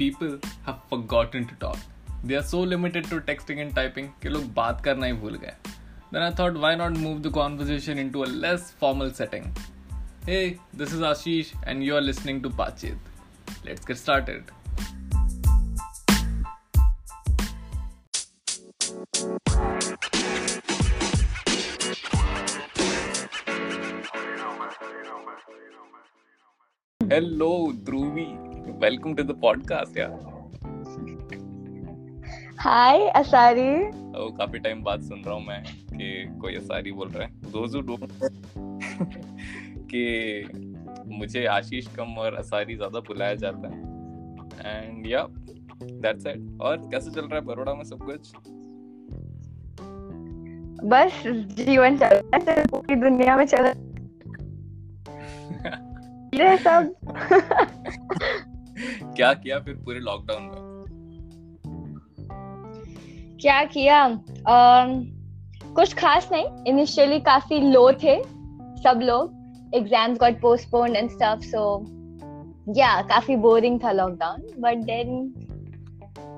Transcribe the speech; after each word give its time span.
people 0.00 0.38
have 0.64 0.78
forgotten 0.90 1.46
to 1.46 1.54
talk. 1.54 1.78
They 2.24 2.34
are 2.34 2.42
so 2.42 2.60
limited 2.60 3.04
to 3.04 3.20
texting 3.20 3.60
and 3.60 3.74
typing 3.74 4.08
कि 4.22 4.28
लोग 4.28 4.52
बात 4.54 4.80
करना 4.80 5.06
ही 5.06 5.12
भूल 5.12 5.36
गए. 5.36 5.54
Then 6.12 6.22
I 6.22 6.30
thought, 6.30 6.54
why 6.54 6.74
not 6.74 6.96
move 6.96 7.22
the 7.22 7.30
conversation 7.30 7.98
into 7.98 8.24
a 8.24 8.26
less 8.26 8.70
formal 8.70 9.10
setting? 9.10 9.52
Hey, 10.26 10.58
this 10.72 10.92
is 10.92 11.00
Ashish, 11.00 11.54
and 11.64 11.84
you 11.84 11.96
are 11.96 12.00
listening 12.00 12.42
to 12.42 12.50
Pachit. 12.50 12.96
Let's 13.64 13.84
get 13.84 13.98
started. 13.98 14.44
Hello, 27.08 27.72
Dhruvi. 27.72 28.49
Welcome 28.81 29.15
to 29.15 29.23
the 29.23 29.33
podcast, 29.33 29.97
यार. 29.97 30.11
हाय 32.59 33.07
असारी 33.07 33.87
ओ 34.19 34.31
काफ़ी 34.31 34.59
time 34.59 34.83
बाद 34.83 35.01
सुन 35.01 35.21
रहा 35.21 35.35
हूँ 35.35 35.45
मैं 35.45 35.63
कि 35.65 36.39
कोई 36.41 36.55
असारी 36.55 36.91
बोल 36.91 37.09
रहा 37.09 37.27
है। 37.27 37.33
दोज 37.33 37.75
डोंट 37.75 38.09
कि 39.93 40.43
मुझे 41.07 41.45
आशीष 41.45 41.87
कम 41.87 42.03
और 42.03 42.35
असारी 42.35 42.75
ज़्यादा 42.75 42.99
बुलाया 42.99 43.35
जाता 43.35 43.67
है। 43.67 43.79
एंड 44.77 45.07
या 45.07 45.27
दैट्स 45.83 46.25
इट 46.25 46.57
और 46.61 46.77
कैसे 46.77 47.11
चल 47.11 47.21
रहा 47.21 47.35
है 47.35 47.41
बड़ोड़ा 47.41 47.73
में 47.73 47.83
सब 47.83 47.99
कुछ? 48.01 48.31
बस 50.83 51.23
जीवन 51.55 51.97
चल 51.97 52.15
रहा 52.15 52.51
है 52.51 52.65
पूरी 52.65 52.95
दुनिया 52.95 53.37
में 53.37 53.45
चल 53.45 53.57
रहा 53.57 53.69
है। 53.69 53.91
सब। 56.57 56.95
क्या 59.21 59.33
किया 59.33 59.59
फिर 59.59 59.73
पूरे 59.85 59.99
लॉकडाउन 59.99 60.43
में? 60.43 60.59
क्या 63.41 63.63
किया? 63.65 63.97
um, 64.53 64.93
कुछ 65.75 65.93
खास 65.93 66.29
नहीं 66.31 66.63
इनिशियली 66.67 67.19
काफ़ी 67.19 67.59
लो 67.71 67.91
थे 68.03 68.15
सब 68.83 68.99
लोग 69.03 69.75
exams 69.75 70.19
got 70.19 70.39
postponed 70.41 70.95
and 70.95 71.09
stuff 71.09 71.41
so 71.41 71.61
yeah 72.77 72.89
काफ़ी 73.01 73.35
बोरिंग 73.35 73.79
था 73.83 73.91
लॉकडाउन 73.91 74.41
बट 74.59 74.83
देन 74.85 75.09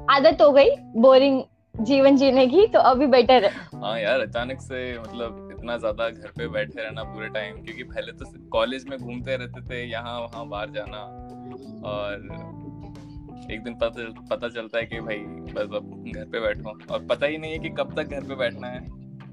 आदत 0.09 0.41
हो 0.41 0.51
गई 0.51 0.75
बोरिंग 1.01 1.41
जीवन 1.75 2.17
जीने 2.17 2.45
की 2.47 2.65
तो 2.67 2.79
अभी 2.79 3.05
बेटर 3.07 3.43
है। 3.43 3.51
हाँ 3.83 3.99
यार 3.99 4.19
अचानक 4.19 4.61
से 4.61 4.99
मतलब 4.99 5.49
इतना 5.51 5.77
ज़्यादा 5.77 6.09
घर 6.09 6.31
पे 6.37 6.47
बैठे 6.47 6.81
रहना 6.81 7.03
पूरे 7.03 7.27
टाइम 7.29 7.55
क्योंकि 7.55 7.83
पहले 7.83 8.11
तो 8.11 8.25
कॉलेज 8.51 8.85
में 8.89 8.97
घूमते 8.99 9.37
रहते 9.37 9.61
थे 9.69 9.83
यहाँ 9.89 10.19
वहाँ 10.21 10.47
बाहर 10.49 10.69
जाना 10.69 11.01
और 11.89 12.61
एक 13.51 13.63
दिन 13.63 13.75
पता 13.83 14.09
पता 14.29 14.49
चलता 14.49 14.77
है 14.77 14.85
कि 14.85 14.99
भाई 14.99 15.17
बस 15.53 15.75
अब 15.75 16.11
घर 16.15 16.25
पे 16.25 16.39
बैठो 16.39 16.77
और 16.93 17.05
पता 17.05 17.27
ही 17.27 17.37
नहीं 17.37 17.51
है 17.51 17.59
कि 17.59 17.69
कब 17.79 17.93
तक 17.97 18.15
घर 18.15 18.27
पे 18.27 18.35
बैठना 18.35 18.67
है 18.67 18.79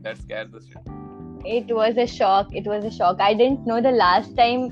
that's 0.02 0.22
scare 0.22 0.46
the 0.46 0.60
shit 0.62 0.98
it 1.46 1.70
was 1.72 1.98
a 1.98 2.06
shock 2.06 2.50
it 2.52 2.66
was 2.66 2.84
a 2.84 2.90
shock 2.90 3.20
i 3.26 3.32
didn't 3.34 3.68
know 3.68 3.76
the 3.80 3.92
last 3.92 4.32
time 4.36 4.64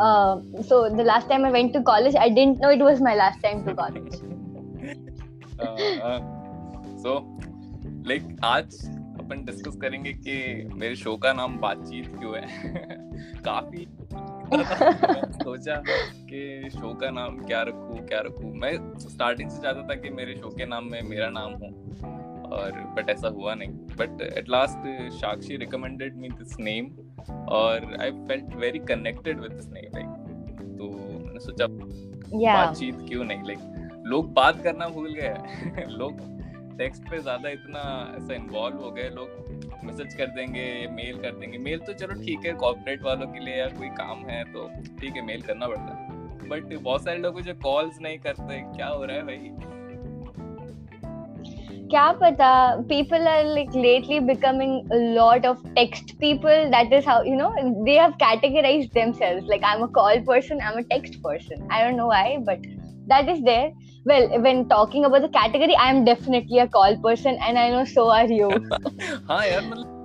uh, 0.00 0.40
so 0.70 0.78
the 0.90 1.04
last 1.04 1.28
time 1.28 1.44
i 1.44 1.50
went 1.50 1.72
to 1.72 1.82
college 1.82 2.16
i 2.16 2.28
didn't 2.28 2.64
know 2.64 2.70
it 2.70 2.82
was 2.86 3.00
my 3.00 3.14
last 3.14 3.40
time 3.44 3.64
to 3.68 3.74
college 3.82 4.16
so 7.02 7.12
like 8.08 8.36
आज 8.44 8.74
अपन 9.20 9.44
discuss 9.44 9.76
करेंगे 9.82 10.12
कि 10.12 10.34
मेरे 10.74 10.96
show 10.96 11.16
का 11.16 11.32
नाम 11.32 11.56
बातचीत 11.60 12.08
क्यों 12.18 12.36
है 12.36 12.96
काफ़ी 13.44 13.86
सोचा 14.52 15.74
कि 16.30 16.70
शो 16.70 16.94
का 16.94 17.10
नाम 17.10 17.38
क्या 17.38 17.62
रखूँ 17.62 18.06
क्या 18.06 18.20
रखूँ। 18.20 18.52
मैं 18.54 18.98
स्टार्टिंग 18.98 19.50
से 19.50 19.62
चाहता 19.62 19.82
था 19.82 19.94
कि 19.94 20.10
मेरे 20.10 20.34
शो 20.34 20.48
के 20.48 20.66
नाम 20.66 20.90
में 20.90 21.02
मेरा 21.02 21.28
नाम 21.30 21.52
हो 21.52 21.66
और 22.48 22.70
बट 22.96 23.10
ऐसा 23.10 23.28
हुआ 23.28 23.54
नहीं। 23.54 23.68
But 23.68 24.22
at 24.38 24.48
last 24.48 24.86
Sakshi 25.18 25.56
recommended 25.56 26.16
me 26.16 26.28
this 26.28 26.58
name 26.60 26.90
और 27.48 27.96
I 28.00 28.10
felt 28.10 28.54
very 28.56 28.78
connected 28.78 29.40
with 29.40 29.52
this 29.52 29.68
name 29.68 29.98
like 29.98 30.06
तो 30.78 30.90
मैंने 31.24 31.40
सोचा 31.40 31.64
yeah. 31.64 32.54
बातचीत 32.54 32.94
क्यों 33.08 33.24
नहीं 33.24 33.42
लाइक 33.42 34.02
लोग 34.06 34.32
बात 34.32 34.62
करना 34.62 34.88
भूल 34.88 35.14
गए। 35.14 35.86
लोग 35.98 36.20
टेक्स्ट 36.78 37.10
पे 37.10 37.18
ज़्यादा 37.18 37.48
इतना 37.48 37.80
ऐसा 38.16 38.34
इन्वॉल्व 38.34 38.76
हो 38.76 38.90
गए 38.90 39.08
लोग 39.08 39.57
मैसेज 39.88 40.14
कर 40.14 40.26
देंगे 40.36 40.66
मेल 40.92 41.18
कर 41.22 41.38
देंगे 41.40 41.58
मेल 41.68 41.78
तो 41.86 41.92
चलो 42.02 42.20
ठीक 42.22 42.46
है 42.46 42.52
कॉर्पोरेट 42.64 43.02
वालों 43.02 43.26
के 43.32 43.44
लिए 43.44 43.56
या 43.56 43.68
कोई 43.78 43.88
काम 44.02 44.28
है 44.28 44.42
तो 44.52 44.68
ठीक 45.00 45.16
है 45.16 45.24
मेल 45.26 45.42
करना 45.42 45.68
पड़ता 45.68 45.96
है 45.96 46.48
बट 46.48 46.78
बहुत 46.78 47.04
सारे 47.04 47.18
लोग 47.18 47.40
जो 47.42 47.54
कॉल्स 47.62 48.00
नहीं 48.02 48.18
करते 48.18 48.60
क्या 48.76 48.86
हो 48.88 49.04
रहा 49.04 49.16
है 49.16 49.22
भाई 49.22 49.76
क्या 51.92 52.10
पता 52.12 52.48
people 52.88 53.28
are 53.32 53.44
like 53.50 53.76
lately 53.82 54.16
becoming 54.30 54.72
a 54.94 54.98
lot 55.18 55.46
of 55.50 55.60
text 55.76 56.10
people 56.24 56.66
that 56.74 56.92
is 56.96 57.06
how 57.10 57.16
you 57.28 57.36
know 57.36 57.48
they 57.86 57.94
have 58.00 58.16
categorized 58.22 58.98
themselves 58.98 59.52
like 59.52 59.64
i'm 59.68 59.84
a 59.86 59.88
call 59.98 60.20
person 60.26 60.60
i'm 60.66 60.76
a 60.80 60.84
text 60.90 61.16
person 61.22 61.64
i 61.76 61.78
don't 61.84 62.00
know 62.02 62.10
why 62.10 62.26
but 62.50 62.66
that 63.12 63.30
is 63.34 63.40
there 63.48 63.70
well, 64.04 64.40
when 64.40 64.68
talking 64.68 65.04
about 65.04 65.22
the 65.22 65.28
category, 65.28 65.74
i 65.76 65.90
am 65.90 66.04
definitely 66.04 66.58
a 66.58 66.68
call 66.68 66.96
person 66.96 67.36
and 67.46 67.58
i 67.58 67.70
know 67.70 67.84
so 67.84 68.10
are 68.10 68.26
you. 68.26 68.48
हाँ 69.30 69.46
यार 69.46 69.62
मतलब 69.62 69.96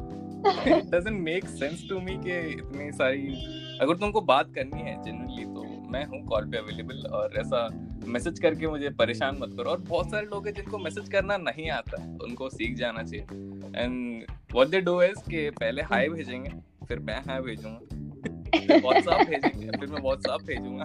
it 0.68 0.84
doesn't 0.96 1.22
make 1.22 1.46
sense 1.46 1.90
to 1.90 2.00
me 2.00 2.14
कि 2.14 2.40
इतनी 2.52 2.92
सारी 2.92 3.46
अगर 3.82 3.98
तुमको 3.98 4.22
बात 4.22 4.54
करनी 4.56 4.82
है 4.82 5.04
जनरली 5.04 5.46
तो 5.46 5.90
मैं 5.92 6.06
हूँ 6.06 6.26
कॉल 6.26 6.46
पे 6.46 6.58
अवेलेबल 6.58 7.08
और 7.14 7.34
ऐसा 7.38 7.70
मैसेज 8.08 8.40
करके 8.40 8.68
मुझे 8.68 8.90
परेशान 8.90 9.38
मत 9.42 9.54
करो। 9.58 9.70
और 9.70 9.80
बहुत 9.80 10.12
सारे 10.12 10.26
लोग 10.26 10.48
हैं 10.48 10.54
जिनको 10.54 10.78
मैसेज 10.78 11.10
करना 11.10 11.38
नहीं 11.38 11.70
आता, 11.70 12.04
उनको 12.24 12.50
सीख 12.50 12.76
जाना 12.76 13.04
चाहिए। 13.04 13.26
And 13.82 14.26
what 14.54 14.68
they 14.68 14.82
do 14.82 15.02
is 15.02 15.30
कि 15.30 15.50
पहले 15.50 15.82
हाय 15.82 16.10
भेजेंगे, 16.10 16.50
फिर 16.88 17.00
मैं 17.00 17.20
हाय 17.20 17.42
भेजूँगा। 17.42 17.80
व्हाट्सएप 18.78 19.28
भेजेंगे, 19.28 19.78
फिर 19.78 19.90
मैं 19.90 20.02
व्हाट्सएप 20.02 20.46
भेजूँगा। 20.46 20.84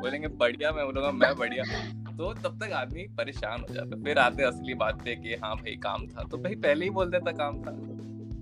बोलेंगे, 0.00 0.28
बढ़िया, 0.28 0.72
मैं 0.72 0.86
बोलूँगा, 0.86 1.10
मैं 1.10 1.36
बढ़िया 1.36 1.62
तो 2.16 2.32
तब 2.32 2.64
तक 2.64 2.72
आदमी 2.72 3.02
परेशान 3.02 3.60
हो 3.60 3.74
जाता 3.74 4.04
फिर 4.04 4.18
आते 4.18 4.42
असली 4.42 4.74
बात 4.74 5.04
पे 5.04 5.16
कि 5.16 5.34
हाँ 5.34 5.56
भाई, 5.56 5.76
काम 5.76 6.06
था। 6.06 6.22
तो 6.22 6.38
भाई 6.38 6.54
पहले 6.54 6.84
ही 6.84 6.90
बोल 6.90 7.10
देता 7.10 7.32
काम 7.32 7.62
था। 7.62 7.76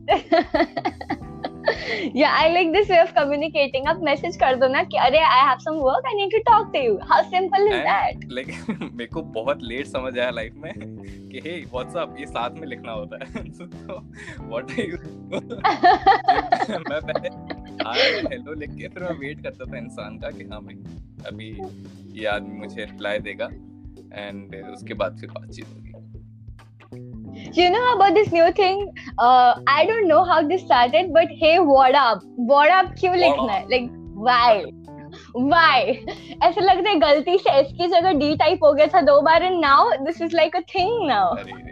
yeah 2.14 2.36
i 2.38 2.48
like 2.54 2.70
this 2.72 2.88
way 2.88 2.98
of 3.02 3.12
communicating. 3.14 3.86
आप 3.88 4.00
मैसेज 4.02 4.36
कर 4.36 4.56
दो 4.56 4.68
ना 4.68 4.82
कि 4.82 4.96
अरे 4.96 5.18
i 5.18 5.40
have 5.50 5.62
some 5.62 5.78
work 5.80 6.08
i 6.10 6.14
need 6.14 6.30
to 6.30 6.40
talk 6.50 6.72
to 6.74 6.82
you. 6.84 6.98
How 7.10 7.22
simple 7.22 7.66
is 7.66 7.74
And, 7.74 7.86
that? 7.86 8.32
लेकिन 8.32 8.90
मेरे 8.92 9.06
को 9.06 9.22
बहुत 9.22 9.58
लेट 9.62 9.86
समझ 9.86 10.18
आया 10.18 10.30
लाइफ 10.30 10.54
में 10.56 10.72
कि 11.32 11.40
हे 11.44 11.60
व्हाट्सएप 11.60 12.16
ये 12.20 12.26
साथ 12.26 12.50
में 12.50 12.66
लिखना 12.66 12.92
होता 12.92 13.16
है. 13.16 13.48
तो 13.50 13.64
व्हाट 14.40 14.70
आर 14.70 14.80
यू 14.80 14.96
मैं 16.78 17.00
पहले 17.00 17.54
हेलो 18.34 18.54
लिख 18.54 18.70
के 18.70 18.88
फिर 18.88 19.02
मैं 19.02 19.18
वेट 19.18 19.42
करता 19.42 19.72
था 19.72 19.78
इंसान 19.78 20.18
का 20.18 20.30
कि 20.30 20.44
हाँ 20.44 20.60
भाई 20.60 20.74
अभी 21.26 21.62
ये 22.20 22.26
आदमी 22.26 22.58
मुझे 22.58 22.84
रिप्लाई 22.84 23.18
देगा. 23.18 23.48
एंड 24.14 24.54
उसके 24.72 24.94
बाद 24.94 25.18
फिर 25.20 25.30
बातचीत 25.30 25.64
होगी। 25.64 25.93
You 27.52 27.70
know 27.70 27.82
about 27.92 28.14
this 28.14 28.30
new 28.32 28.52
thing? 28.52 28.80
Uh, 29.18 29.54
i 29.66 29.84
don't 29.86 30.08
know 30.08 30.24
how 30.24 30.40
this 30.46 30.62
started 30.62 31.12
but 31.12 31.28
hey 31.42 31.58
what 31.58 31.94
up? 31.94 32.24
What 32.36 32.70
up 32.70 32.94
क्यों 33.00 33.14
लिखना 33.16 33.52
है? 33.52 33.66
like 33.68 33.90
why? 34.28 34.64
Why? 35.34 35.78
ऐसा 36.42 36.60
लगता 36.60 36.90
है 36.90 36.98
गलती 37.00 37.38
से 37.38 37.58
एस 37.60 37.72
की 37.72 37.88
जगह 37.88 38.18
डी 38.18 38.34
टाइप 38.36 38.64
हो 38.64 38.72
गया 38.72 38.86
था 38.86 39.00
दो 39.00 39.20
बार 39.22 39.42
and 39.42 39.60
now 39.60 39.90
this 40.04 40.22
is 40.22 40.36
like 40.36 40.56
a 40.56 40.60
thing 40.74 41.06
now 41.08 41.34
अरे 41.36 41.62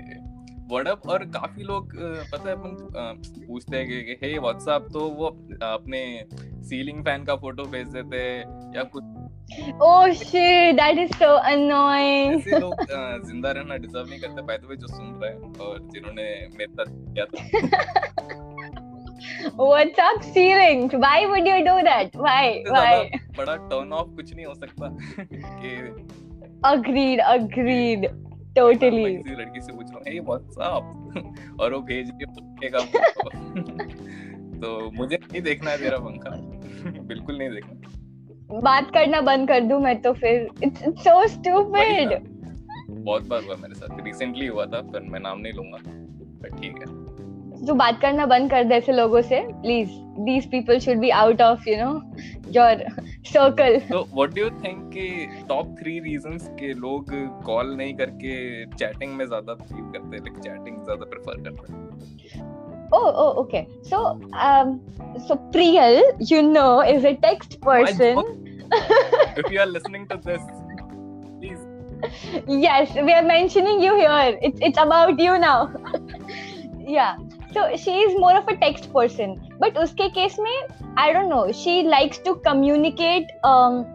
और 1.09 1.25
काफ़ी 1.34 1.62
लोग 1.62 1.91
पता 2.33 2.49
है 2.49 2.55
अपन 2.56 2.77
पूछते 3.47 3.77
हैं 3.77 3.87
कि 3.89 4.17
हे 4.23 4.39
व्हाट्सएप 4.39 4.87
तो 4.93 5.00
वो 5.00 5.27
अपने 5.67 6.03
सीलिंग 6.69 7.03
फ़ैन 7.05 7.25
का 7.25 7.37
फ़ोटो 7.37 7.64
भेज 7.64 7.88
देते 7.88 8.23
या 8.76 8.82
कुछ 8.94 9.05
oh 9.81 10.12
shit 10.12 10.76
that 10.76 10.99
is 10.99 11.10
so 11.19 11.31
annoying. 11.52 12.32
ऐसे 12.40 12.58
लोग 12.58 12.75
ज़िंदा 13.26 13.50
रहना 13.50 13.76
डिजर्व 13.76 14.08
नहीं 14.10 14.20
करते 14.20 14.43
बाय 14.43 14.58
द 14.58 14.64
वे 14.70 14.76
जो 14.76 14.87
सुन 14.87 15.20
रहे 15.22 15.31
हैं 15.31 15.52
और 15.66 15.78
जिन्होंने 15.94 16.49
मेरे 16.58 16.72
साथ 16.72 16.87
किया 17.14 17.25
था। 17.25 18.40
What's 19.56 19.99
up 19.99 20.25
ceiling 20.34 20.88
why 21.02 21.26
would 21.26 21.46
you 21.46 21.58
do 21.66 21.76
that? 21.88 22.14
Why? 22.14 22.62
why? 22.69 23.20
बड़ा 23.37 23.56
टर्न 23.56 23.93
ऑफ़ 23.93 24.08
कुछ 24.16 24.34
नहीं 24.34 24.46
हो 24.46 24.54
सकता। 24.54 24.88
कि 25.62 25.76
agreed 26.64 27.20
agreed. 27.37 28.10
मैं 28.52 28.64
totally. 28.64 29.16
किसी 29.16 29.37
लड़की 29.37 29.60
से 29.60 29.72
पूछ 29.72 29.87
रहा 29.90 29.99
हूँ 29.99 30.02
हे 30.08 30.20
व्हाट्सएप 30.20 31.60
और 31.60 31.75
वो 31.75 31.81
भेज 31.81 32.10
के 32.10 32.25
पंखे 32.25 32.69
का 32.75 32.78
तो 34.60 34.90
मुझे 34.90 35.16
नहीं 35.16 35.43
देखना 35.43 35.70
है 35.70 35.78
तेरा 35.78 35.99
पंखा। 35.99 36.31
बिल्कुल 37.12 37.38
नहीं 37.38 37.50
देखना। 37.50 38.01
बात 38.54 38.90
करना 38.94 39.20
बंद 39.22 39.49
कर 39.49 39.60
दूँ 39.60 39.81
मैं 39.81 40.00
तो 40.02 40.12
फिर। 40.14 40.49
इट्स 40.64 40.82
सो 41.04 41.26
स्टूपिड 41.28 42.19
बहुत 42.90 43.26
बार 43.28 43.43
हुआ 43.44 43.56
मेरे 43.56 43.75
साथ। 43.75 44.04
रिसेंटली 44.04 44.46
हुआ 44.46 44.66
था 44.66 44.81
पर 44.93 45.08
मैं 45.10 45.20
नाम 45.20 45.40
नहीं 45.40 45.52
लूँगा। 45.52 45.78
पर 46.43 46.56
ठीक 46.58 46.78
है। 46.78 47.64
जो 47.66 47.75
बात 47.75 48.00
करना 48.00 48.26
बंद 48.26 48.50
कर 48.50 48.64
दे 48.64 48.75
ऐसे 48.75 48.93
लोगों 48.93 49.20
से। 49.22 49.40
Please 49.62 49.90
these 50.20 50.50
people 50.50 50.78
should 50.78 50.99
be 50.99 51.10
out 51.10 51.43
of 51.43 51.69
you 51.69 51.76
know 51.76 51.93
your 52.52 52.84
circle 53.26 53.78
तो 53.81 54.00
व्हाट 54.14 54.34
डू 54.34 54.43
यू 54.43 54.50
थिंक 54.64 54.90
कि 54.94 55.44
टॉप 55.49 55.75
थ्री 55.81 55.99
रीजंस 56.00 56.49
के 56.60 56.72
लोग 56.81 57.12
कॉल 57.46 57.75
नहीं 57.76 57.94
करके 57.94 58.34
चैटिंग 58.66 59.12
में 59.12 59.26
ज़्यादा 59.26 59.54
फील 59.54 59.84
करते 59.84 60.16
हैं? 60.16 60.22
लाइक 60.25 60.38
चैटिंग 60.38 60.82
ज़्यादा 60.84 61.04
प्रेफर 61.04 61.43
करते 61.43 61.72
हैं? 61.72 61.92
Oh, 62.93 63.12
oh, 63.17 63.41
okay. 63.43 63.69
So, 63.83 64.21
um, 64.35 64.81
so 65.27 65.37
Priyal, 65.50 66.03
you 66.31 66.43
know, 66.43 66.81
is 66.83 67.05
a 67.05 67.17
text 67.17 67.61
person. 67.62 68.19
if 68.73 69.50
you 69.50 69.61
are 69.61 69.67
listening 69.67 70.06
to 70.09 70.19
this, 70.19 70.43
please. 71.41 71.59
Yes, 72.47 72.94
we 72.94 73.12
are 73.12 73.23
mentioning 73.23 73.81
you 73.81 73.97
here. 73.97 74.39
It's 74.43 74.59
it's 74.61 74.79
about 74.79 75.19
you 75.19 75.39
now. 75.39 75.73
yeah. 76.79 77.17
So 77.55 77.77
she 77.77 77.93
is 78.00 78.19
more 78.19 78.35
of 78.37 78.49
a 78.49 78.56
text 78.56 78.93
person, 78.93 79.41
but 79.59 79.77
uske 79.77 80.12
case 80.12 80.38
mein, 80.38 80.93
I 80.97 81.12
don't 81.12 81.29
know. 81.29 81.53
She 81.53 81.83
likes 81.83 82.19
to 82.29 82.35
communicate 82.47 83.31
um, 83.45 83.87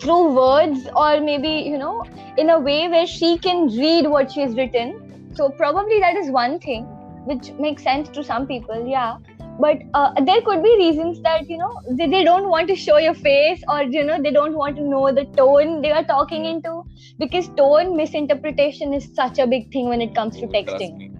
through 0.00 0.34
words 0.36 0.88
or 0.94 1.20
maybe 1.20 1.54
you 1.68 1.78
know 1.78 2.04
in 2.38 2.50
a 2.50 2.58
way 2.58 2.88
where 2.88 3.06
she 3.06 3.36
can 3.38 3.66
read 3.68 4.06
what 4.06 4.32
she 4.32 4.40
has 4.40 4.54
written. 4.54 4.98
So 5.34 5.48
probably 5.48 6.00
that 6.00 6.16
is 6.16 6.30
one 6.30 6.58
thing 6.60 6.86
which 7.25 7.51
makes 7.59 7.83
sense 7.83 8.09
to 8.09 8.23
some 8.23 8.47
people 8.47 8.87
yeah 8.87 9.17
but 9.59 9.77
uh, 9.93 10.13
there 10.21 10.41
could 10.41 10.61
be 10.63 10.73
reasons 10.77 11.19
that 11.21 11.49
you 11.49 11.57
know 11.57 11.73
they, 11.91 12.07
they 12.07 12.23
don't 12.23 12.47
want 12.47 12.67
to 12.67 12.75
show 12.75 12.97
your 12.97 13.13
face 13.13 13.61
or 13.67 13.83
you 13.83 14.03
know 14.03 14.21
they 14.21 14.31
don't 14.31 14.53
want 14.53 14.75
to 14.75 14.83
know 14.83 15.11
the 15.11 15.25
tone 15.35 15.81
they 15.81 15.91
are 15.91 16.03
talking 16.03 16.45
into 16.45 16.83
because 17.19 17.49
tone 17.57 17.95
misinterpretation 17.97 18.93
is 18.93 19.09
such 19.15 19.39
a 19.39 19.47
big 19.47 19.71
thing 19.71 19.89
when 19.89 20.01
it 20.01 20.13
comes 20.15 20.37
to 20.37 20.47
texting 20.47 21.13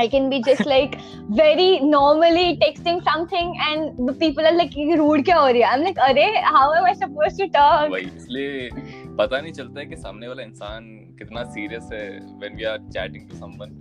I 0.00 0.06
can 0.06 0.30
be 0.30 0.40
just 0.42 0.64
like 0.64 0.96
very 1.28 1.80
normally 1.80 2.56
texting 2.58 3.02
something 3.02 3.56
and 3.68 4.08
the 4.08 4.12
people 4.12 4.46
are 4.46 4.52
like 4.52 4.74
rude 5.00 5.24
क्या 5.24 5.36
हो 5.36 5.46
रही 5.46 5.62
है 5.62 5.68
I'm 5.68 5.84
like 5.86 5.98
अरे 6.08 6.26
how 6.44 6.66
am 6.74 6.84
I 6.90 6.94
supposed 7.04 7.40
to 7.42 7.48
talk 7.56 7.90
वही 7.90 8.10
इसलिए 8.16 8.70
पता 9.18 9.40
नहीं 9.40 9.52
चलता 9.52 9.80
है 9.80 9.86
कि 9.86 9.96
सामने 9.96 10.28
वाला 10.28 10.42
इंसान 10.42 10.84
कितना 11.18 11.44
सीरियस 11.56 11.88
है 11.92 12.04
when 12.44 12.60
we 12.60 12.68
are 12.72 12.78
chatting 12.96 13.26
to 13.30 13.40
someone 13.42 13.74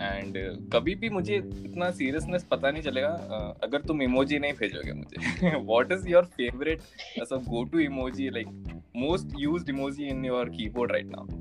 And 0.00 0.36
uh, 0.36 0.72
कभी 0.72 0.94
भी 0.94 1.08
मुझे 1.10 1.36
इतना 1.36 1.90
सीरियसनेस 1.90 2.44
पता 2.50 2.70
नहीं 2.70 2.82
चलेगा 2.82 3.14
uh, 3.16 3.64
अगर 3.64 3.80
तुम 3.88 4.02
इमोजी 4.02 4.38
नहीं 4.38 4.52
भेजोगे 4.60 4.92
मुझे 4.92 5.56
व्हाट 5.56 5.92
इज़ 5.92 6.08
योर 6.08 6.24
फेवरेट 6.36 6.82
ऐसा 7.22 7.36
go 7.48 7.64
to 7.64 7.78
emoji 7.78 8.28
like 8.30 8.80
most 8.96 9.34
used 9.38 9.70
emoji 9.70 10.08
in 10.08 10.24
your 10.24 10.48
keyboard 10.50 10.92
right 10.92 11.10
now 11.16 11.38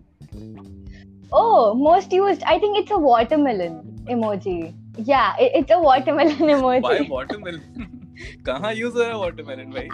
Oh, 1.32 1.76
most 1.76 2.12
used. 2.12 2.44
I 2.44 2.58
think 2.60 2.78
it's 2.78 2.92
a 2.92 2.98
watermelon 2.98 3.74
emoji. 4.08 4.74
Yeah, 4.98 5.36
it, 5.38 5.52
it's 5.56 5.72
a 5.72 5.80
watermelon 5.80 6.38
emoji. 6.56 6.82
Why 6.82 7.02
watermelon? 7.10 7.88
कहाँ 8.46 8.74
use 8.74 8.94
हो 8.94 9.02
रहा 9.02 9.10
है 9.10 9.20
watermelon 9.20 9.76
भाई? 9.76 9.90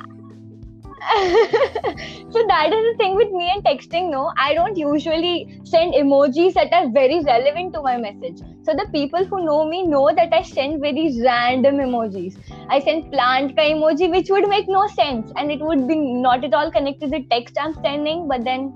so 1.06 2.42
that 2.48 2.72
is 2.74 2.84
the 2.86 2.96
thing 2.98 3.16
with 3.16 3.30
me 3.32 3.52
and 3.54 3.64
texting 3.64 4.10
no? 4.10 4.32
I 4.38 4.54
don't 4.54 4.78
usually 4.78 5.60
send 5.66 5.94
emojis 5.94 6.54
that 6.54 6.72
are 6.74 6.90
very 6.90 7.20
relevant 7.22 7.74
to 7.74 7.82
my 7.82 7.98
message. 7.98 8.40
So 8.64 8.74
the 8.74 8.88
people 8.94 9.26
who 9.26 9.46
know 9.46 9.68
me 9.68 9.86
know 9.86 10.10
that 10.16 10.34
i 10.34 10.42
send 10.42 10.82
very 10.82 11.22
random 11.22 11.76
emojis. 11.76 12.40
I 12.70 12.80
send 12.80 13.12
plant 13.12 13.56
ka 13.58 13.64
emoji 13.64 14.10
which 14.10 14.30
would 14.30 14.48
make 14.48 14.68
no 14.70 14.88
sense 14.88 15.32
and 15.36 15.52
it 15.52 15.60
would 15.60 15.88
be 15.88 15.96
not 15.96 16.44
at 16.46 16.54
all 16.54 16.72
connected 16.72 17.12
to 17.12 17.20
the 17.20 17.26
text 17.30 17.58
i'm 17.60 17.76
sending 17.84 18.28
but 18.28 18.44
then 18.46 18.74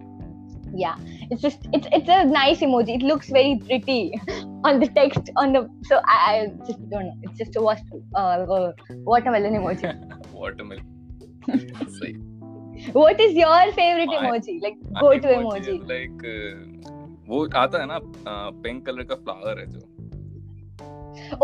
yeah. 0.74 0.96
It's 1.32 1.42
just 1.42 1.68
it's 1.74 1.88
it's 1.92 2.10
a 2.10 2.26
nice 2.26 2.60
emoji. 2.60 2.96
It 2.96 3.04
looks 3.04 3.30
very 3.30 3.60
pretty 3.66 4.14
on 4.64 4.80
the 4.80 4.88
text 4.88 5.32
on 5.38 5.54
the 5.54 5.68
so 5.84 6.02
i, 6.06 6.20
I 6.30 6.48
just 6.68 6.88
don't 6.90 7.06
know. 7.06 7.18
It's 7.24 7.38
just 7.38 7.56
a 7.56 7.62
uh, 7.62 8.20
uh, 8.20 8.72
watermelon 9.04 9.54
emoji. 9.54 9.94
Watermelon 10.34 10.99
सही 12.00 12.18
what 12.96 13.22
is 13.24 13.34
your 13.38 13.62
favorite 13.78 14.12
emoji 14.18 14.54
like 14.66 14.78
go 15.00 15.08
to 15.24 15.32
emoji 15.38 15.78
like 15.94 16.28
uh, 16.34 16.52
वो 17.30 17.48
आता 17.62 17.82
है 17.82 17.88
ना 17.88 18.00
pink 18.66 18.86
colour 18.86 19.04
का 19.04 19.16
flower 19.16 19.60
है 19.60 19.66
जो 19.72 19.88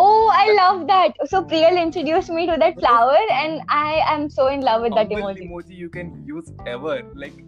Oh, 0.02 0.32
I 0.34 0.44
love 0.54 0.88
that. 0.90 1.18
So 1.32 1.40
Priyal 1.44 1.78
introduced 1.80 2.30
me 2.30 2.46
to 2.50 2.54
that 2.62 2.78
flower, 2.80 3.18
and 3.38 3.62
I 3.78 4.02
am 4.12 4.30
so 4.36 4.48
in 4.48 4.62
love 4.62 4.86
with 4.86 4.96
that 4.96 5.10
emoji. 5.10 5.48
emoji 5.48 5.78
you 5.78 5.90
can 5.90 6.14
use 6.30 6.54
ever. 6.76 6.96
Like 7.24 7.44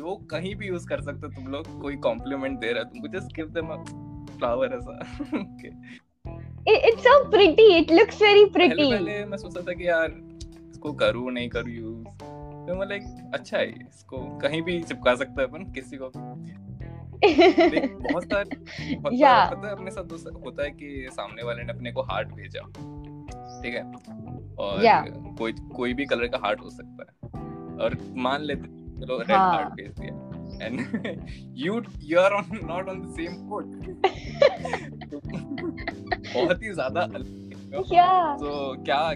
वो 0.00 0.14
कहीं 0.30 0.54
भी 0.56 0.66
यूज़ 0.66 0.86
कर 0.88 1.00
सकते 1.02 1.26
हो 1.26 1.32
तुम 1.32 1.46
लोग 1.52 1.80
कोई 1.80 1.96
कॉम्प्लीमेंट 2.06 2.58
दे 2.60 2.72
रहा 2.72 2.82
है 2.82 2.88
तुमको 2.90 3.08
just 3.18 3.34
give 3.36 3.46
them 3.56 3.68
a 3.68 3.76
flower 4.36 4.74
ऐसा 4.76 4.98
okay. 5.40 5.72
It, 6.66 6.84
it's 6.88 7.02
so 7.02 7.12
pretty. 7.34 7.66
It 7.78 7.90
looks 7.90 8.18
very 8.22 8.46
pretty. 8.56 8.90
पहले 8.90 8.96
पहले 8.96 9.24
मैं 9.24 9.36
सोचता 9.38 9.60
था 9.68 9.74
कि 9.80 9.88
यार 9.88 10.08
इसको 10.80 10.92
करूँ 10.92 11.32
नहीं 11.32 11.48
करूँ 11.48 11.70
यूज़ 11.70 12.06
तो 12.66 12.74
मैं 12.74 12.86
लाइक 12.86 13.30
अच्छा 13.34 13.58
है 13.58 13.70
इसको 13.70 14.38
कहीं 14.38 14.62
भी 14.62 14.82
चिपका 14.82 15.14
सकता 15.14 15.42
है 15.42 15.48
अपन 15.48 15.72
किसी 15.72 15.96
को 15.96 16.10
बहुत 18.12 18.24
सारे 18.24 18.96
बहुत 18.96 19.14
yeah. 19.14 19.50
पता 19.50 19.66
है 19.66 19.72
अपने 19.72 19.90
साथ 19.90 20.04
होता 20.46 20.62
है 20.62 20.70
कि 20.70 21.08
सामने 21.12 21.42
वाले 21.42 21.62
ने 21.62 21.72
अपने 21.72 21.92
को 21.92 22.02
हार्ट 22.02 22.28
भेजा 22.28 22.60
ठीक 23.62 23.74
है? 23.74 23.92
और 24.54 24.82
yeah. 24.82 25.38
कोई 25.38 25.52
कोई 25.52 25.94
भी 25.94 26.04
कलर 26.04 26.26
का 26.26 26.38
हार्ट 26.38 26.60
हो 26.60 26.70
सकता 26.70 27.02
है। 27.02 27.08
और 27.84 27.96
मान 28.16 28.42
लेते 28.42 28.68
चलो 29.00 29.18
रेड 29.18 29.32
हार्ट 29.32 29.68
भेज 29.68 30.00
दिया। 30.00 30.30
And 30.66 30.80
you 31.58 31.82
you 32.00 32.20
are 32.20 32.44
not 32.64 32.88
on 32.88 33.00
the 33.00 33.10
same 33.10 33.48
foot 33.48 33.64
बहुत 36.34 36.62
ही 36.62 36.72
ज़्यादा 36.72 37.00
तो 37.74 38.82
क्या 38.82 39.12